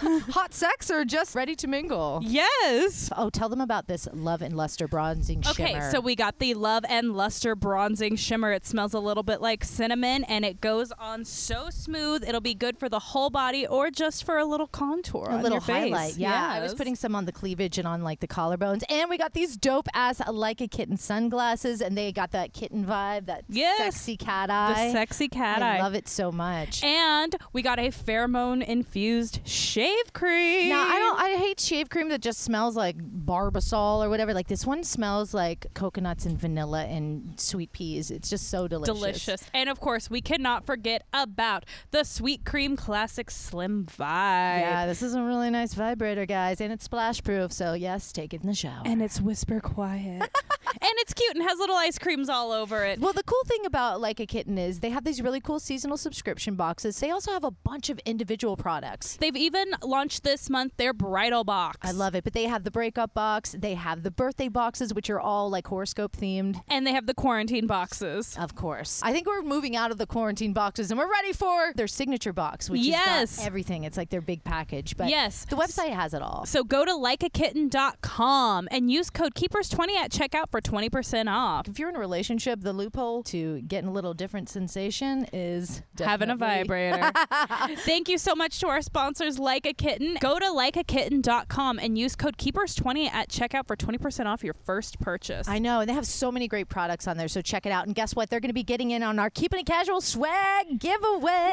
[0.36, 3.08] hot sex or just ready to mingle yes.
[3.16, 5.52] oh tell them about this love and luster bronzing shimmer.
[5.68, 8.52] Okay, shimmer so we got the Love and Luster Bronzing Shimmer.
[8.52, 12.22] It smells a little bit like cinnamon and it goes on so smooth.
[12.28, 15.26] It'll be good for the whole body or just for a little contour.
[15.30, 15.92] a on little your face.
[15.92, 19.08] highlight yeah i was putting some on the cleavage and on like the collarbones and
[19.08, 23.26] we got these dope ass like a kitten sunglasses and they got that kitten vibe
[23.26, 23.78] that Yes.
[23.78, 24.86] sexy cat eye.
[24.86, 25.80] the sexy cat i eye.
[25.82, 30.68] love it so much And we got a pheromone infused shave cream.
[30.70, 31.20] Now I don't.
[31.20, 34.34] I hate shave cream that just smells like Barbasol or whatever.
[34.34, 38.10] Like this one smells like coconuts and vanilla and sweet peas.
[38.10, 38.94] It's just so delicious.
[38.98, 39.44] Delicious.
[39.54, 44.60] And of course, we cannot forget about the Sweet Cream Classic Slim Vibe.
[44.60, 47.52] Yeah, this is a really nice vibrator, guys, and it's splash proof.
[47.52, 48.82] So yes, take it in the shower.
[48.84, 50.28] And it's whisper quiet.
[50.66, 52.98] and it's cute and has little ice creams all over it.
[53.00, 55.96] well, the cool thing about Like a Kitten is they have these really cool seasonal
[55.96, 56.98] subscription boxes.
[57.00, 59.16] They also have a bunch of individual products.
[59.16, 61.78] They've even launched this month their bridal box.
[61.82, 62.24] I love it.
[62.24, 63.54] But they have the breakup box.
[63.58, 66.62] They have the birthday boxes, which are all like horoscope themed.
[66.68, 68.36] And they have the quarantine boxes.
[68.38, 69.00] Of course.
[69.02, 72.32] I think we're moving out of the quarantine boxes and we're ready for their signature
[72.32, 73.06] box, which Yes.
[73.06, 73.84] has got everything.
[73.84, 74.96] It's like their big package.
[74.96, 75.44] But Yes.
[75.48, 76.46] the website has it all.
[76.46, 81.68] So go to likeakitten.com and use code keepers20 at checkout for 20% off.
[81.68, 86.30] If you're in a relationship, the loophole to getting a little different sensation is Having
[86.30, 87.12] a vibrator.
[87.84, 90.16] Thank you so much to our sponsors, Like a Kitten.
[90.20, 95.48] Go to likeakitten.com and use code keepers20 at checkout for 20% off your first purchase.
[95.48, 97.28] I know, and they have so many great products on there.
[97.28, 97.86] So check it out.
[97.86, 98.30] And guess what?
[98.30, 101.52] They're going to be getting in on our Keeping It Casual swag giveaway.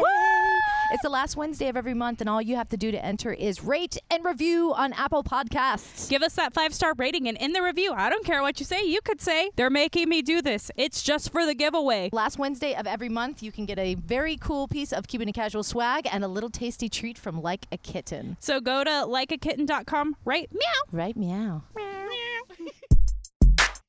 [0.91, 3.33] It's the last Wednesday of every month, and all you have to do to enter
[3.33, 6.09] is rate and review on Apple Podcasts.
[6.09, 8.65] Give us that five star rating and in the review, I don't care what you
[8.67, 10.69] say, you could say, they're making me do this.
[10.75, 12.10] It's just for the giveaway.
[12.12, 15.34] Last Wednesday of every month, you can get a very cool piece of Keeping It
[15.34, 18.36] Casual swag and a little tasty treat from Like a Kitten.
[18.39, 20.49] So go to likeakitten.com, right?
[20.51, 20.82] Meow.
[20.91, 21.63] Right, meow.
[21.75, 22.08] Meow.
[22.60, 22.67] meow.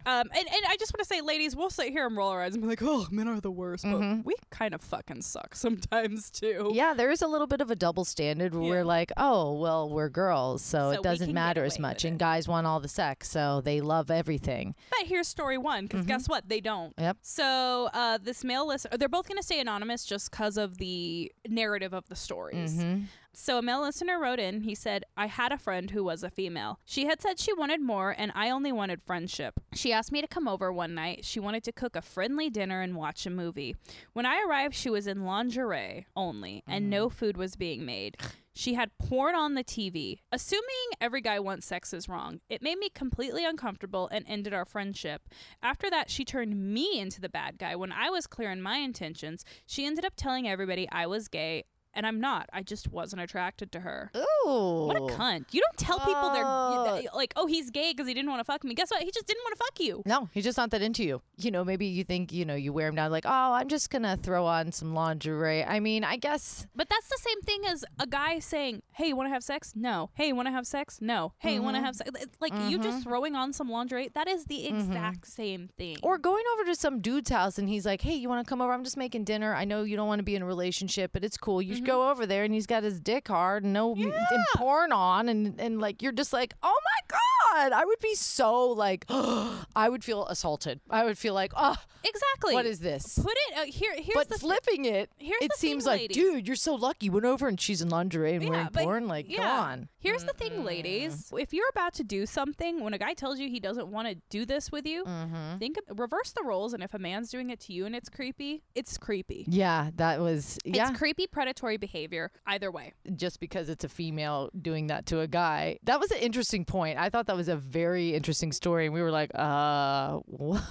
[0.08, 2.42] Um, and, and I just want to say, ladies, we'll sit here and roll our
[2.42, 3.84] eyes and be like, oh, men are the worst.
[3.84, 4.24] But Mhm.
[4.24, 6.70] we kind of fucking suck sometimes, too.
[6.72, 8.70] Yeah, there is a little bit of a double standard where Yeah.
[8.70, 12.04] we're like, oh, well, we're girls, so, So it doesn't matter as much.
[12.04, 12.18] And it.
[12.18, 14.74] guys want all the sex, so they love everything.
[14.90, 16.08] But here's story one, because Mhm.
[16.08, 16.48] guess what?
[16.48, 16.94] They don't.
[16.98, 17.18] Yep.
[17.22, 21.30] So uh, this male listener, they're both going to stay anonymous just because of the
[21.46, 22.74] narrative of the stories.
[22.76, 23.04] Mm-hmm.
[23.40, 24.62] So a male listener wrote in.
[24.62, 26.80] He said, "I had a friend who was a female.
[26.84, 29.60] She had said she wanted more, and I only wanted friendship.
[29.72, 31.24] She asked me to come over one night.
[31.24, 33.76] She wanted to cook a friendly dinner and watch a movie.
[34.12, 37.12] When I arrived, she was in lingerie only, and no mm.
[37.12, 38.16] food was being made."
[38.52, 40.18] She had porn on the TV.
[40.32, 44.64] Assuming every guy wants sex is wrong, it made me completely uncomfortable and ended our
[44.64, 45.22] friendship.
[45.62, 47.76] After that, she turned me into the bad guy.
[47.76, 51.66] When I was clear in my intentions, she ended up telling everybody I was gay.
[51.98, 52.48] And I'm not.
[52.52, 54.12] I just wasn't attracted to her.
[54.16, 54.84] Ooh.
[54.86, 55.46] What a cunt.
[55.50, 57.00] You don't tell people they're Oh.
[57.12, 58.72] like, oh, he's gay because he didn't want to fuck me.
[58.72, 59.02] Guess what?
[59.02, 60.02] He just didn't want to fuck you.
[60.06, 61.20] No, he's just not that into you.
[61.38, 63.90] You know, maybe you think, you know, you wear him down like, oh, I'm just
[63.90, 65.64] going to throw on some lingerie.
[65.64, 69.16] I mean, I guess But that's the same thing as a guy saying, "Hey, you
[69.16, 69.72] want to have sex?
[69.74, 70.10] No.
[70.14, 70.98] Hey, you want to have sex?
[71.00, 71.32] No.
[71.38, 71.82] Hey, you want Mm-hmm.
[71.82, 72.82] to have sex?" It's Like you mm-hmm.
[72.82, 74.08] just throwing on some lingerie.
[74.14, 74.76] That is the mm-hmm.
[74.76, 75.96] exact same thing.
[76.02, 78.60] Or going over to some dude's house and he's like, hey, you want to come
[78.60, 78.72] over?
[78.72, 79.52] I'm just making dinner.
[79.52, 81.60] I know you don't want to be in a relationship, but it's cool.
[81.60, 81.84] You mm-hmm.
[81.88, 82.44] Go over there.
[82.44, 84.12] And he's got his dick hard and no and
[84.56, 85.28] porn on.
[85.28, 87.16] And, and like, you're just like, oh my
[87.56, 87.72] God.
[87.72, 90.80] I would be so like, I would feel assaulted.
[90.90, 92.54] I would feel like, oh, exactly.
[92.54, 93.18] what is this?
[93.18, 93.92] Put it uh, here.
[93.96, 96.16] Here's but the flipping it, here's it the thing, seems like, ladies.
[96.16, 97.06] dude, you're so lucky.
[97.06, 99.08] You went over and she's in lingerie and Yeah, wearing but- porn.
[99.08, 99.60] Like, go yeah.
[99.60, 99.88] on.
[100.00, 101.32] Here's the thing, ladies.
[101.36, 104.14] If you're about to do something, when a guy tells you he doesn't want to
[104.30, 105.58] do this with you, Mm-hmm.
[105.58, 106.72] think of, reverse the roles.
[106.74, 109.44] And if a man's doing it to you and it's creepy, it's creepy.
[109.48, 110.90] Yeah, that was, yeah.
[110.90, 112.30] It's creepy predatory behavior.
[112.46, 112.92] Either way.
[113.16, 115.78] just because it's a female doing that to a guy.
[115.84, 116.98] That was an interesting point.
[116.98, 118.86] I thought that was a very interesting story.
[118.86, 120.18] And we were like, uh?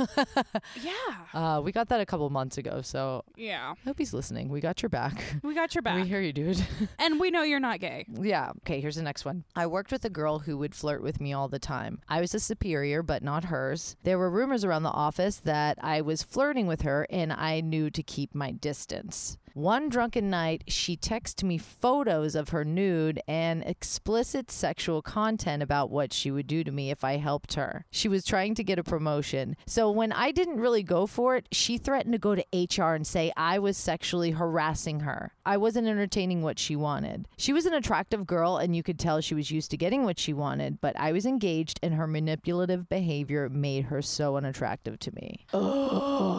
[0.81, 0.91] Yeah.
[1.33, 2.81] uh, we got that a couple months ago.
[2.81, 3.73] So Yeah.
[3.73, 4.49] I hope he's listening.
[4.49, 5.23] We got your back.
[5.43, 5.95] We got your back.
[6.01, 6.63] We hear you, dude.
[6.99, 8.05] and we know you're not gay.
[8.21, 8.51] yeah.
[8.61, 9.43] Okay, here's the next one.
[9.55, 11.99] I worked with a girl who would flirt with me all the time.
[12.07, 13.95] I was a superior, but not hers.
[14.03, 17.89] There were rumors around the office that I was flirting with her, and I knew
[17.91, 19.37] to keep my distance.
[19.57, 25.89] One drunken night, she texted me photos of her nude and explicit sexual content about
[25.89, 27.83] what she would do to me if I helped her.
[27.89, 29.57] She was trying to get a promotion.
[29.65, 33.07] So when I didn't really go for it, she threatened to go to HR and
[33.07, 35.33] say I was sexually harassing her.
[35.43, 37.27] I wasn't entertaining what she wanted.
[37.35, 40.19] She was an attractive girl, and you could tell she was used to getting what
[40.19, 45.15] she wanted, but I was engaged, and her manipulative behavior made her so unattractive to
[45.15, 45.47] me.
[45.51, 46.36] Wow.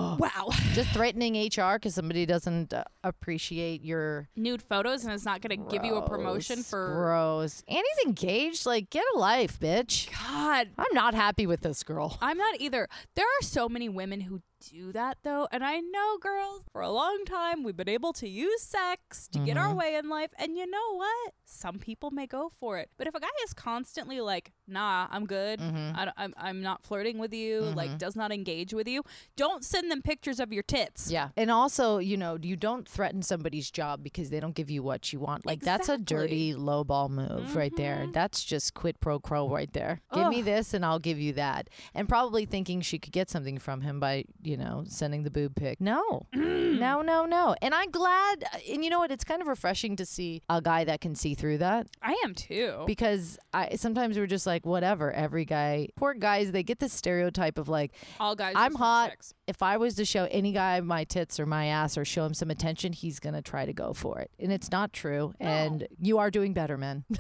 [0.79, 5.61] Just threatening HR because somebody doesn't uh, appreciate your Nude photos and it's not going
[5.61, 6.95] to give you a promotion gross, for.
[6.95, 7.65] gross.
[7.67, 8.65] And he's engaged.
[8.65, 10.09] Like, get a life, bitch.
[10.13, 10.69] God.
[10.79, 12.17] I'm not happy with this girl.
[12.23, 12.89] I'm not either.
[13.17, 15.49] There are so many women who do that though.
[15.53, 19.39] And I know, girls, for a long time we've been able to use sex to
[19.39, 19.79] get our mm-hmm.
[19.79, 20.31] way in life.
[20.39, 21.33] And you know what?
[21.45, 22.91] Some people may go for it.
[22.97, 25.99] But if a guy is constantly like, nah, I'm good, mm-hmm.
[25.99, 27.99] I don't, I'm, I'm not flirting with you, like mm-hmm.
[27.99, 29.03] does not engage with you,
[29.37, 31.11] don't send them pictures of your tits.
[31.11, 31.29] Yeah.
[31.37, 35.13] And also, you know, you don't threaten somebody's job because they don't give you what
[35.13, 35.47] you want.
[35.47, 38.07] Like, that's a dirty low ball move right there.
[38.13, 40.01] That's just quid pro quo right there.
[40.13, 41.69] Give me this and I'll give you that.
[41.95, 45.55] And probably thinking she could get something from him by, you know, sending the boob
[45.55, 45.81] pic.
[45.81, 46.27] No.
[46.35, 46.79] Mm.
[46.79, 47.55] no, no, no.
[47.61, 48.45] And I'm glad.
[48.55, 49.11] Uh, and you know what?
[49.11, 51.87] It's kind of refreshing to see a guy that can see through that.
[52.03, 52.85] I am too.
[52.87, 55.13] because I sometimes we're just like whatever.
[55.13, 58.55] Every guy, poor guys, they get this stereotype of like All guys.
[58.57, 59.11] I'm hot.
[59.11, 59.35] sex.
[59.47, 62.35] if I was to show any guy my tits or my ass or show him
[62.35, 65.35] some attention, he's gonna try to go for it, and it's not true.
[65.41, 67.05] And you are doing better, man.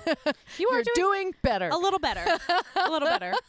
[0.58, 1.68] You are You're doing better.
[1.68, 2.24] a little better.
[2.76, 3.34] a little better.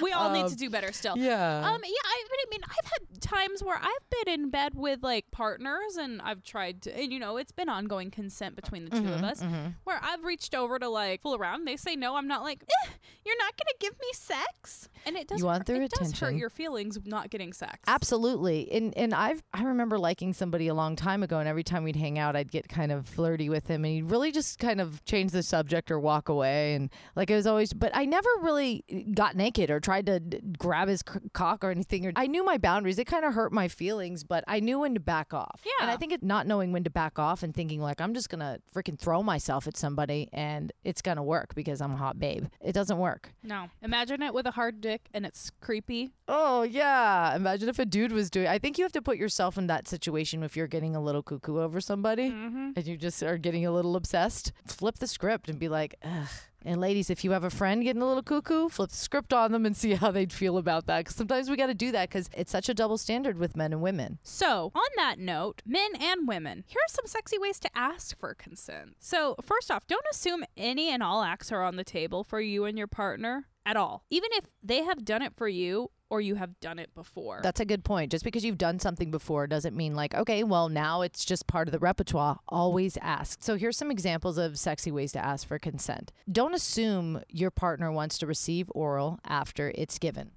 [0.00, 1.16] We all need to um, do better still.
[1.18, 1.56] yeah.
[1.58, 5.02] Um, yeah, I, but I mean, I've had times where I've been in bed with
[5.02, 8.90] like partners, and I've tried to, and you know, it's been ongoing consent between the
[8.90, 9.42] 2 Mm-hmm, of us,
[9.84, 11.66] where I've reached over to like fool around.
[11.66, 12.90] They say no, I'm not like, eh,
[13.24, 15.38] you're not gonna give me sex, and it does.
[15.40, 17.78] You want hurt, their it does hurt your feelings not getting sex.
[17.86, 18.70] Absolutely.
[18.72, 21.96] And and I've I remember liking somebody a long time ago and every time we'd
[21.96, 25.04] hang out I'd get kind of flirty with him and he'd really just kind of
[25.04, 28.84] change the subject or walk away and like it was always but I never really
[29.14, 32.44] got naked or tried to d- grab his c- cock or anything or I knew
[32.44, 32.98] my boundaries.
[32.98, 35.60] It kind of hurt my feelings, but I knew when to back off.
[35.64, 35.72] Yeah.
[35.82, 38.28] And I think it not knowing when to back off and thinking like I'm just
[38.28, 41.96] going to freaking throw myself at somebody and it's going to work because I'm a
[41.96, 42.46] hot babe.
[42.60, 43.32] It doesn't work.
[43.42, 46.12] No, imagine it with a hard dick, and it's creepy.
[46.28, 47.34] Oh yeah.
[47.36, 49.86] Imagine if a dude was doing I think you have to put yourself in that
[49.88, 52.70] situation if you're getting a little cuckoo over somebody Mm-hmm.
[52.76, 54.52] and you just are getting a little obsessed.
[54.66, 56.28] Flip the script and be like, Ugh.
[56.64, 59.52] And ladies, if you have a friend getting a little cuckoo, flip the script on
[59.52, 61.00] them and see how they'd feel about that.
[61.00, 63.72] Because sometimes we got to do that because it's such a double standard with men
[63.72, 64.18] and women.
[64.22, 68.34] So, on that note, men and women, here are some sexy ways to ask for
[68.34, 68.96] consent.
[68.98, 72.64] So, first off, don't assume any and all acts are on the table for you
[72.64, 76.36] and your partner at all, even if they have done it for you or you
[76.36, 77.40] have done it before.
[77.42, 78.12] That's a good point.
[78.12, 81.66] Just because you've done something before doesn't mean like, okay, well, now it's just part
[81.66, 82.38] of the repertoire.
[82.48, 83.42] Always ask.
[83.42, 86.12] So here's some examples of sexy ways to ask for consent.
[86.30, 90.30] Don't assume your partner wants to receive oral after it's given.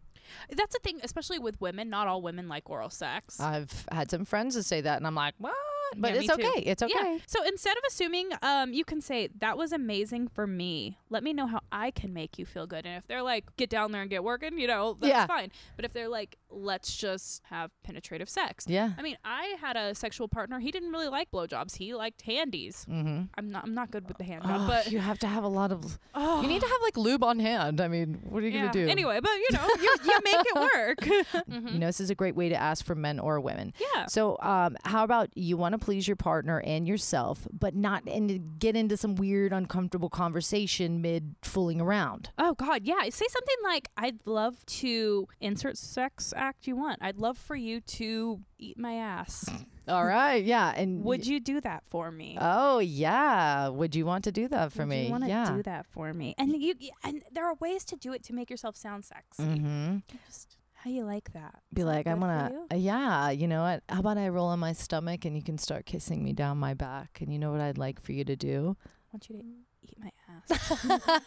[0.49, 1.91] That's a thing, especially with women.
[1.91, 3.39] Not all women like oral sex.
[3.39, 5.53] I've had some friends that say that, and I'm like, well,
[5.95, 6.33] but Yeah, it's too.
[6.33, 6.61] okay.
[6.61, 6.93] It's okay.
[6.95, 7.17] Yeah.
[7.27, 10.97] So instead of assuming, um, you can say that was amazing for me.
[11.09, 12.85] Let me know how I can make you feel good.
[12.85, 15.25] And if they're like, get down there and get working, you know, that's Yeah.
[15.25, 15.51] fine.
[15.75, 18.65] But if they're like, let's just have penetrative sex.
[18.67, 18.91] Yeah.
[18.97, 20.59] I mean, I had a sexual partner.
[20.59, 21.75] He didn't really like blowjobs.
[21.77, 22.85] He liked handies.
[22.89, 23.23] Mm-hmm.
[23.37, 23.63] I'm not.
[23.65, 25.99] I'm not good with the hand job, but you have to have a lot of.
[26.15, 27.81] oh, You need to have like lube on hand.
[27.81, 28.61] I mean, what are you yeah.
[28.61, 28.87] gonna do?
[28.87, 30.97] Anyway, but you know, you, you make it work.
[31.47, 31.73] Mhm.
[31.73, 33.73] You know, this is a great way to ask for men or women.
[33.79, 34.05] Yeah.
[34.07, 38.59] So, um, how about you want to please your partner and yourself, but not and
[38.59, 42.29] get into some weird, uncomfortable conversation mid fooling around?
[42.37, 43.03] Oh God, yeah.
[43.09, 46.99] Say something like, "I'd love to insert sex act you want.
[47.01, 49.49] I'd love for you to eat my ass.
[49.87, 52.37] All right, yeah, and Would you do that for me?
[52.39, 55.05] Oh yeah, would you want to do that for Would me?
[55.05, 55.51] You want to yeah.
[55.51, 56.35] do that for me?
[56.37, 56.73] And you
[57.03, 59.43] and there are ways to do it to make yourself sound sexy.
[59.43, 59.97] Mm-hmm.
[60.25, 61.55] Just how you like that?
[61.73, 62.65] Be Is that like, I good for want you?
[62.69, 63.83] to, uh, yeah, you know what?
[63.89, 66.73] How about I roll on my stomach and you can start kissing me down my
[66.73, 67.19] back?
[67.21, 68.77] And you know what I'd like for you to do?
[68.85, 69.43] I want you to
[69.81, 70.26] eat my ass.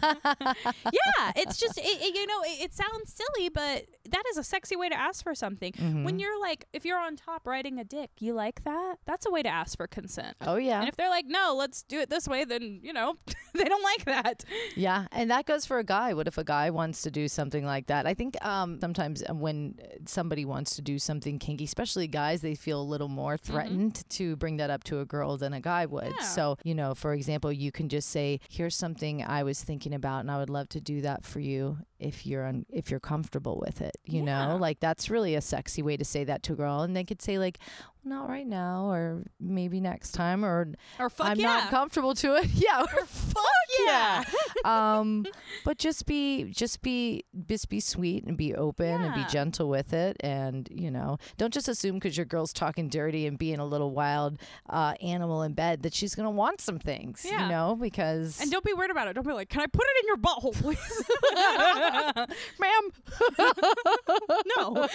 [0.03, 4.43] yeah, it's just it, it- you know it, it sounds silly, but that is a
[4.45, 5.73] sexy way to ask for something.
[5.79, 6.21] When Mhm.
[6.21, 8.97] you're like, if you're on top riding a dick, you like that?
[9.07, 10.37] That's a way to ask for consent.
[10.43, 13.15] oh yeah, And if they're like, no, let's do it this way, then you know
[13.55, 14.45] they don't like that.
[14.77, 16.15] Yeah, and that goes for a guy.
[16.15, 18.07] What if a guy wants to do something like that?
[18.07, 22.55] I think um, sometimes uh, when somebody wants to do something kinky, especially guys, they
[22.55, 25.87] feel a little more threatened to bring that up to a girl than a guy
[25.87, 26.13] would.
[26.19, 26.25] Yeah.
[26.25, 30.21] So, you know, for example, you can just say, "Here's something I was thinking about,
[30.21, 33.61] and I would love to do that for you if you're un- if you're comfortable
[33.65, 34.47] with it." You Yeah.
[34.49, 37.05] know, like that's really a sexy way to say that to a girl, and they
[37.05, 37.59] could say like,
[38.05, 41.47] "Not right now," or maybe next time, or Or fuck I'm yeah.
[41.47, 42.47] not comfortable to it.
[42.55, 43.45] yeah, or fuck
[43.87, 44.25] yeah.
[44.65, 45.27] um,
[45.65, 49.93] but just be, just be, just be sweet and be open and be gentle with
[49.93, 53.65] it, and you know, don't just assume because your girl's talking dirty and being a
[53.67, 57.25] little wild uh, animal in bed that she's gonna want some things.
[57.29, 57.45] Yeah.
[57.45, 59.15] You know, because And don't be weird about it.
[59.15, 61.05] Don't be like, can I put it in your butthole, please?
[62.61, 62.91] ma'am.
[64.57, 64.89] no.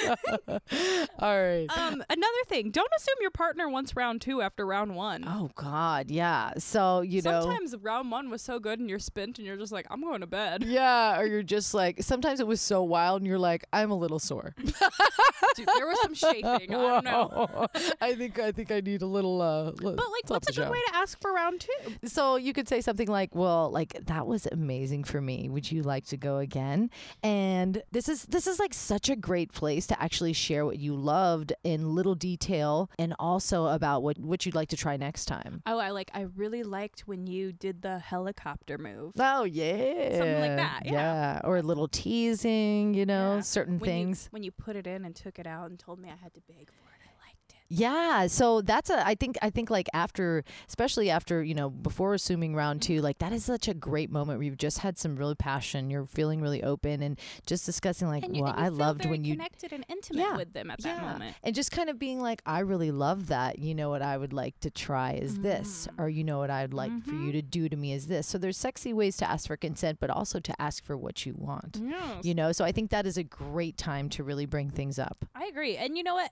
[1.20, 1.68] All right.
[1.78, 5.24] Um, another thing, don't assume your partner wants round two after round one.
[5.28, 6.54] Oh God, yeah.
[6.58, 7.42] So you know.
[7.42, 10.22] Sometimes round one was so good and you're spent and you're just like, I'm going
[10.22, 10.64] to bed.
[10.76, 13.96] Yeah, or you're just like sometimes it was so wild and you're like, I'm a
[13.96, 14.54] little sore.
[14.58, 16.46] Dude, there was some shaking.
[16.46, 17.68] I don't know.
[18.02, 20.82] I think I think I need a little uh But like, what's a good way
[20.90, 22.08] to ask for round two?
[22.08, 25.48] So you could say something like, "Well, like that was amazing for me.
[25.50, 26.90] Would you like to go again?"
[27.24, 30.96] And this is this is like such a great place to actually share what you
[30.96, 35.62] loved in little detail and also about what what you'd like to try next time.
[35.66, 36.12] Oh, I like.
[36.14, 39.14] I really liked when you did the helicopter move.
[39.20, 41.42] Oh yeah, Something like that, yeah.
[41.44, 43.42] or a little teasing, you know, Yeah.
[43.42, 44.28] certain When you, things.
[44.32, 46.42] when you put it in and took it out and told me I had to
[46.42, 47.55] beg for it, I liked it.
[47.68, 52.14] Yeah, so that's a I think I think like after especially after, you know, before
[52.14, 55.16] assuming round 2, like that is such a great moment where you've just had some
[55.16, 59.06] real passion, you're feeling really open and just discussing like, And you, well, I loved
[59.06, 61.12] when you connected and intimate Yeah, with them at that yeah.
[61.12, 61.36] moment.
[61.44, 63.58] and just kind of being like, I really love that.
[63.60, 66.04] You know what I would like to try is this, Mm.
[66.04, 68.28] or you know what I'd like for you to do to me is this.
[68.28, 71.34] So there's sexy ways to ask for consent, but also to ask for what you
[71.36, 71.80] want.
[71.84, 72.24] Yes.
[72.24, 75.26] You know, so I think that is a great time to really bring things up.
[75.34, 75.78] I agree.
[75.78, 76.32] And you know what?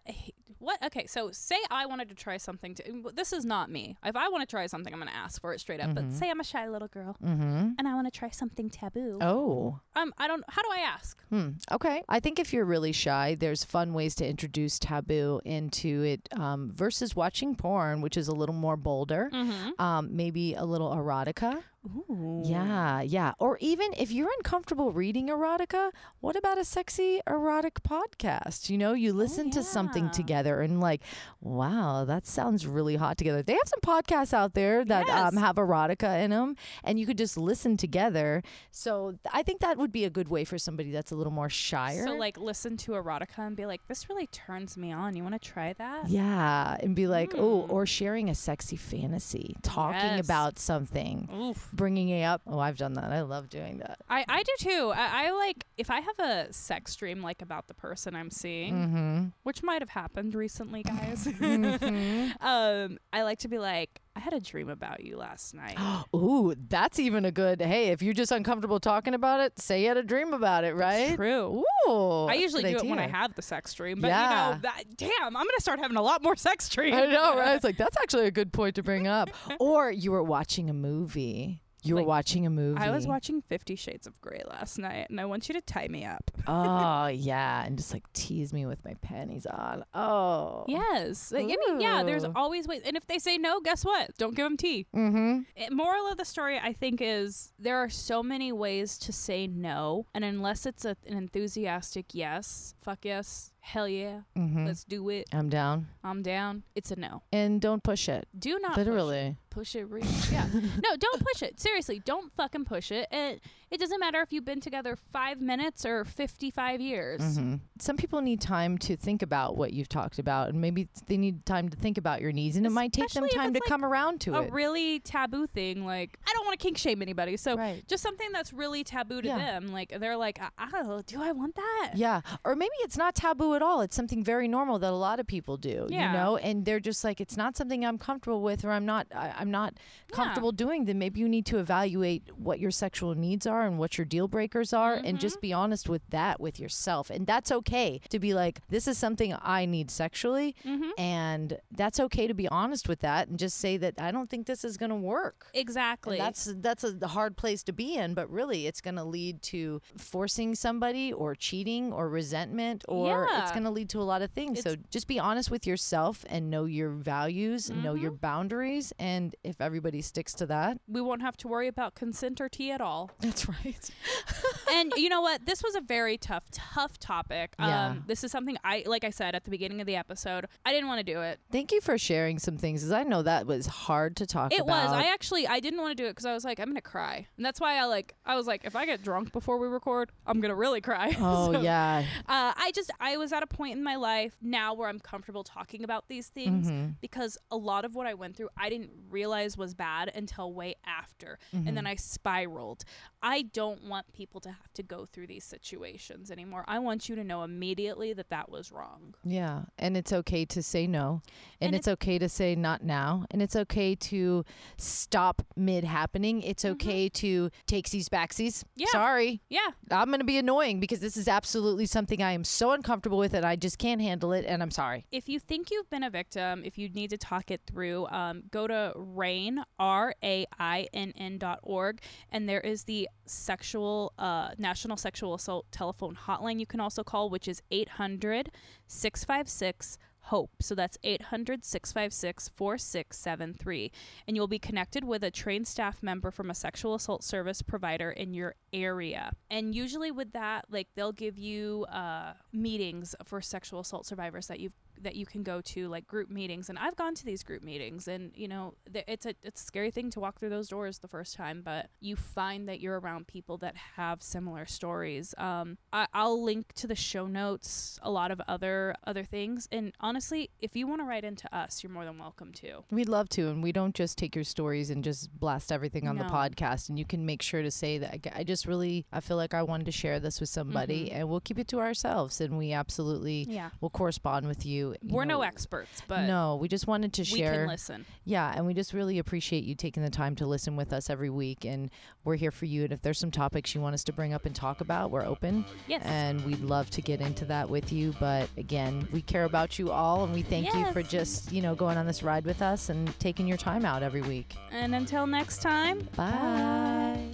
[0.63, 0.81] What?
[0.83, 2.73] Okay, so say I wanted to try something.
[2.75, 3.97] To this is not me.
[4.03, 5.93] If I want to try something, I'm going to ask for it straight up.
[5.93, 6.13] But Mhm.
[6.13, 7.71] say I'm a shy little girl Mm-hmm.
[7.77, 9.17] and I want to try something taboo.
[9.21, 9.79] Oh.
[9.95, 10.43] Um, I don't.
[10.47, 11.19] How do I ask?
[11.29, 11.49] Hmm.
[11.71, 12.01] Okay.
[12.07, 16.71] I think if you're really shy, there's fun ways to introduce taboo into it um,
[16.71, 19.29] versus watching porn, which is a little more bolder.
[19.33, 19.81] Mm-hmm.
[19.81, 21.61] Um, maybe a little erotica.
[21.85, 22.41] Ooh.
[22.45, 23.33] Yeah, yeah.
[23.39, 25.91] Or even if you're uncomfortable reading erotica,
[26.21, 28.69] what about a sexy erotic podcast?
[28.69, 31.01] You know, you listen to something together and like,
[31.41, 33.41] wow, that sounds really hot together.
[33.43, 37.17] They have some podcasts out there that um, have erotica in them, and you could
[37.17, 38.43] just listen together.
[38.71, 41.49] So I think that would be a good way for somebody that's a little more
[41.49, 42.05] shyer.
[42.05, 45.15] So like, listen to erotica and be like, "This really turns me on.
[45.15, 47.69] You want to try that?" yeah, and be like, oh, Mm.
[47.71, 50.25] or sharing a sexy fantasy, talking Yes.
[50.25, 51.69] about something, Oof.
[51.75, 52.41] Bringing it up.
[52.47, 53.11] Oh, I've done that.
[53.11, 53.99] I love doing that.
[54.09, 54.91] I, I do too.
[54.95, 58.73] I, I like if I have a sex dream like about the person I'm seeing,
[58.73, 59.25] Mm-hmm.
[59.43, 61.27] which might have happened recently, guys.
[61.33, 62.33] Mhm.
[62.41, 65.77] um, I like to be like, I had a dream about you last night.
[66.15, 67.59] Ooh, that's even a good.
[67.61, 70.75] Hey, if you're just uncomfortable talking about it, say you had a dream about it,
[70.75, 71.15] right?
[71.15, 71.63] True.
[71.89, 74.49] Ooh, I usually do it when I have the sex dream, but Yeah.
[74.49, 76.95] you know, that, damn, I'm gonna start having a lot more sex dreams.
[76.95, 77.55] I know, right?
[77.55, 79.29] It's like that's actually a good point to bring up.
[79.59, 82.79] or you were watching a movie You were watching a movie.
[82.79, 85.87] I was watching Fifty Shades of Grey last night, and I want you to tie
[85.87, 86.31] me up.
[86.45, 89.83] Oh yeah, and just like tease me with my panties on.
[89.93, 91.31] Oh Yes.
[91.31, 92.81] Like, I mean, yeah, there's always ways.
[92.85, 94.15] And if they say no, guess what?
[94.17, 94.87] Don't give them tea.
[94.95, 95.41] Mm-hmm.
[95.57, 99.47] Eh, moral of the story, I think, is there are so many ways to say
[99.47, 100.05] no.
[100.13, 104.65] And unless it's a, an enthusiastic yes, fuck yes, hell yeah, Mm-hmm.
[104.65, 105.87] let's do it, I'm down.
[106.03, 107.23] I'm down, it's a no.
[107.31, 108.27] And don't push it.
[108.37, 108.89] Do not push it.
[108.89, 109.37] Literally.
[109.49, 110.05] push it real.
[110.31, 110.47] Yeah.
[110.53, 111.59] no, don't push it.
[111.59, 113.07] Seriously, don't fucking push it.
[113.11, 113.41] It
[113.73, 117.21] it doesn't matter if you've been together five minutes or fifty five years.
[117.21, 117.59] Mhm.
[117.79, 121.43] Some people need time to think about what you've talked about, and maybe they need
[121.45, 123.83] time to think about your needs, and it might take them time to like come
[123.83, 124.49] around to A it.
[124.49, 127.83] A really taboo thing, like I don't want to kink shame anybody, so right.
[127.87, 129.37] just something that's really taboo to Yeah.
[129.37, 129.71] them.
[129.73, 131.93] Like they're like, oh, do I want that?
[131.95, 132.21] Yeah.
[132.45, 133.81] Or maybe it's not taboo at all.
[133.81, 136.07] It's something very normal that a lot of people do, Yeah.
[136.11, 139.07] you know, and they're just like, it's not something I'm comfortable with or I'm not,
[139.15, 139.73] I, I'm not
[140.11, 140.85] comfortable doing.
[140.85, 144.27] Then maybe you need to evaluate what your sexual needs are and what your deal
[144.27, 147.09] breakers are and just be honest with that with yourself.
[147.09, 150.55] And that's okay to be like, this is something I need sexually.
[150.65, 150.89] Mm-hmm.
[150.97, 154.47] And that's okay to be honest with that and just say that I don't think
[154.47, 155.47] this is going to work.
[155.53, 156.17] Exactly.
[156.17, 159.41] And that's that's a hard place to be in, but really, it's going to lead
[159.43, 164.21] to forcing somebody, or cheating, or resentment, or it's going to lead to a lot
[164.21, 164.61] of things.
[164.61, 168.17] so just be honest with yourself and know your values, and know your Mm-hmm.
[168.21, 172.47] boundaries, and if everybody sticks to that, we won't have to worry about consent or
[172.49, 173.11] tea at all.
[173.19, 173.52] that's right.
[174.71, 175.45] and you know what?
[175.45, 177.55] This was a very tough, tough topic.
[177.59, 177.87] Yeah.
[177.89, 180.71] Um, this is something I, like I said at the beginning of the episode, I
[180.71, 181.39] didn't want to do it.
[181.51, 184.57] Thank you for sharing some things, because I know that was hard to talk about.
[184.57, 184.85] It about.
[184.89, 184.93] was.
[184.93, 187.27] I actually I didn't want to do it because I was like I'm gonna cry,
[187.37, 190.11] and that's why I like I was like if I get drunk before we record,
[190.25, 191.15] I'm gonna really cry.
[191.19, 192.03] Oh So, yeah.
[192.27, 195.43] Uh, I just I was at a point in my life now where I'm comfortable
[195.43, 196.95] talking about these things Mhm.
[197.01, 200.75] because a lot of what I went through I didn't realize was bad until way
[200.85, 201.75] after, and Mm-hmm.
[201.75, 202.83] then I spiraled.
[203.21, 206.63] I don't want people to have to go through these situations anymore.
[206.67, 209.15] I want you to know immediately that that was wrong.
[209.23, 211.21] Yeah, and it's okay to say no,
[211.59, 214.45] and, And it's okay to say not now, and it's okay to
[214.77, 216.41] stop mid happening.
[216.41, 218.59] It's okay to take these backsies.
[218.59, 218.81] Mm-hmm.
[218.81, 218.87] Yeah.
[218.91, 222.71] Sorry, Yeah, I'm going to be annoying because this is absolutely something I am so
[222.71, 225.05] uncomfortable with, and I just can't handle it, and I'm sorry.
[225.11, 228.43] if you think you've been a victim, if you need to talk it through, um,
[228.51, 234.13] go to RAINN, R A I N N dot org, and there is the sexual,
[234.17, 238.51] uh, National Sexual Assault Telephone Hotline you can also call, which is 800
[238.87, 239.97] 656
[240.27, 240.51] HOPE.
[240.61, 243.91] So that's 800 656 4673.
[244.27, 248.11] And you'll be connected with a trained staff member from a sexual assault service provider
[248.11, 249.33] in your area.
[249.49, 254.59] And usually with that, like they'll give you uh, meetings for sexual assault survivors that
[254.59, 257.63] you've that you can go to like group meetings and I've gone to these group
[257.63, 260.67] meetings and you know th- it's a it's a scary thing to walk through those
[260.67, 265.33] doors the first time but you find that you're around people that have similar stories
[265.37, 269.93] um I, I'll link to the show notes a lot of other other things and
[269.99, 273.27] honestly if you want to write into us you're more than welcome to We'd love
[273.29, 276.89] to, and we don't just take your stories and just blast everything on the podcast.
[276.89, 279.53] And you can make sure to say that I- I just really, I feel like
[279.53, 281.13] I wanted to share this with somebody, Mhm.
[281.15, 284.92] and we'll keep it to ourselves, and we absolutely yeah will correspond with you.
[285.01, 287.53] We're no experts but no, we just wanted to we share.
[287.53, 290.93] can listen Yeah, and we just really appreciate you taking the time to listen with
[290.93, 291.89] us every week, and
[292.23, 292.83] we're here for you.
[292.83, 295.25] And if there's some topics you want us to bring up and talk about, we're
[295.25, 298.13] open, yes and we'd love to get into that with you.
[298.19, 301.75] But again, we care about you all, and we thank you for just you know
[301.75, 304.55] going on this ride with us and taking your time out every week.
[304.71, 307.32] and until next time Bye.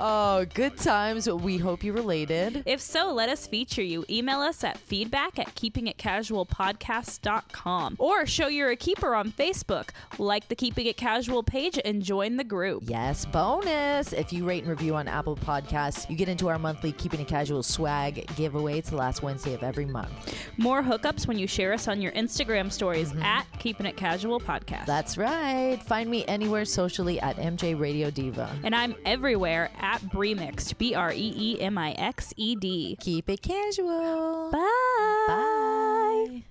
[0.00, 1.28] Oh, good times.
[1.28, 2.64] We hope you related.
[2.66, 4.04] If so, let us feature you.
[4.10, 9.90] Email us at feedback at keepingitcasualpodcast.com or show you're a keeper on Facebook.
[10.18, 12.84] Like the Keeping It Casual page and join the group.
[12.86, 14.12] Yes, bonus.
[14.12, 17.28] If you rate and review on Apple Podcasts, you get into our monthly Keeping It
[17.28, 18.78] Casual swag giveaway.
[18.78, 20.10] It's the last Wednesday of every month.
[20.56, 23.22] More hookups when you share us on your Instagram stories mm-hmm.
[23.22, 24.86] at Keeping It Casual Podcast.
[24.86, 25.80] That's right.
[25.82, 28.50] Find me anywhere socially at MJ Radio Diva.
[28.64, 32.96] and I'm everywhere at at Breemixed, B R E E M I X E D.
[33.00, 34.50] Keep it casual.
[34.50, 35.24] Bye.
[35.28, 36.42] Bye.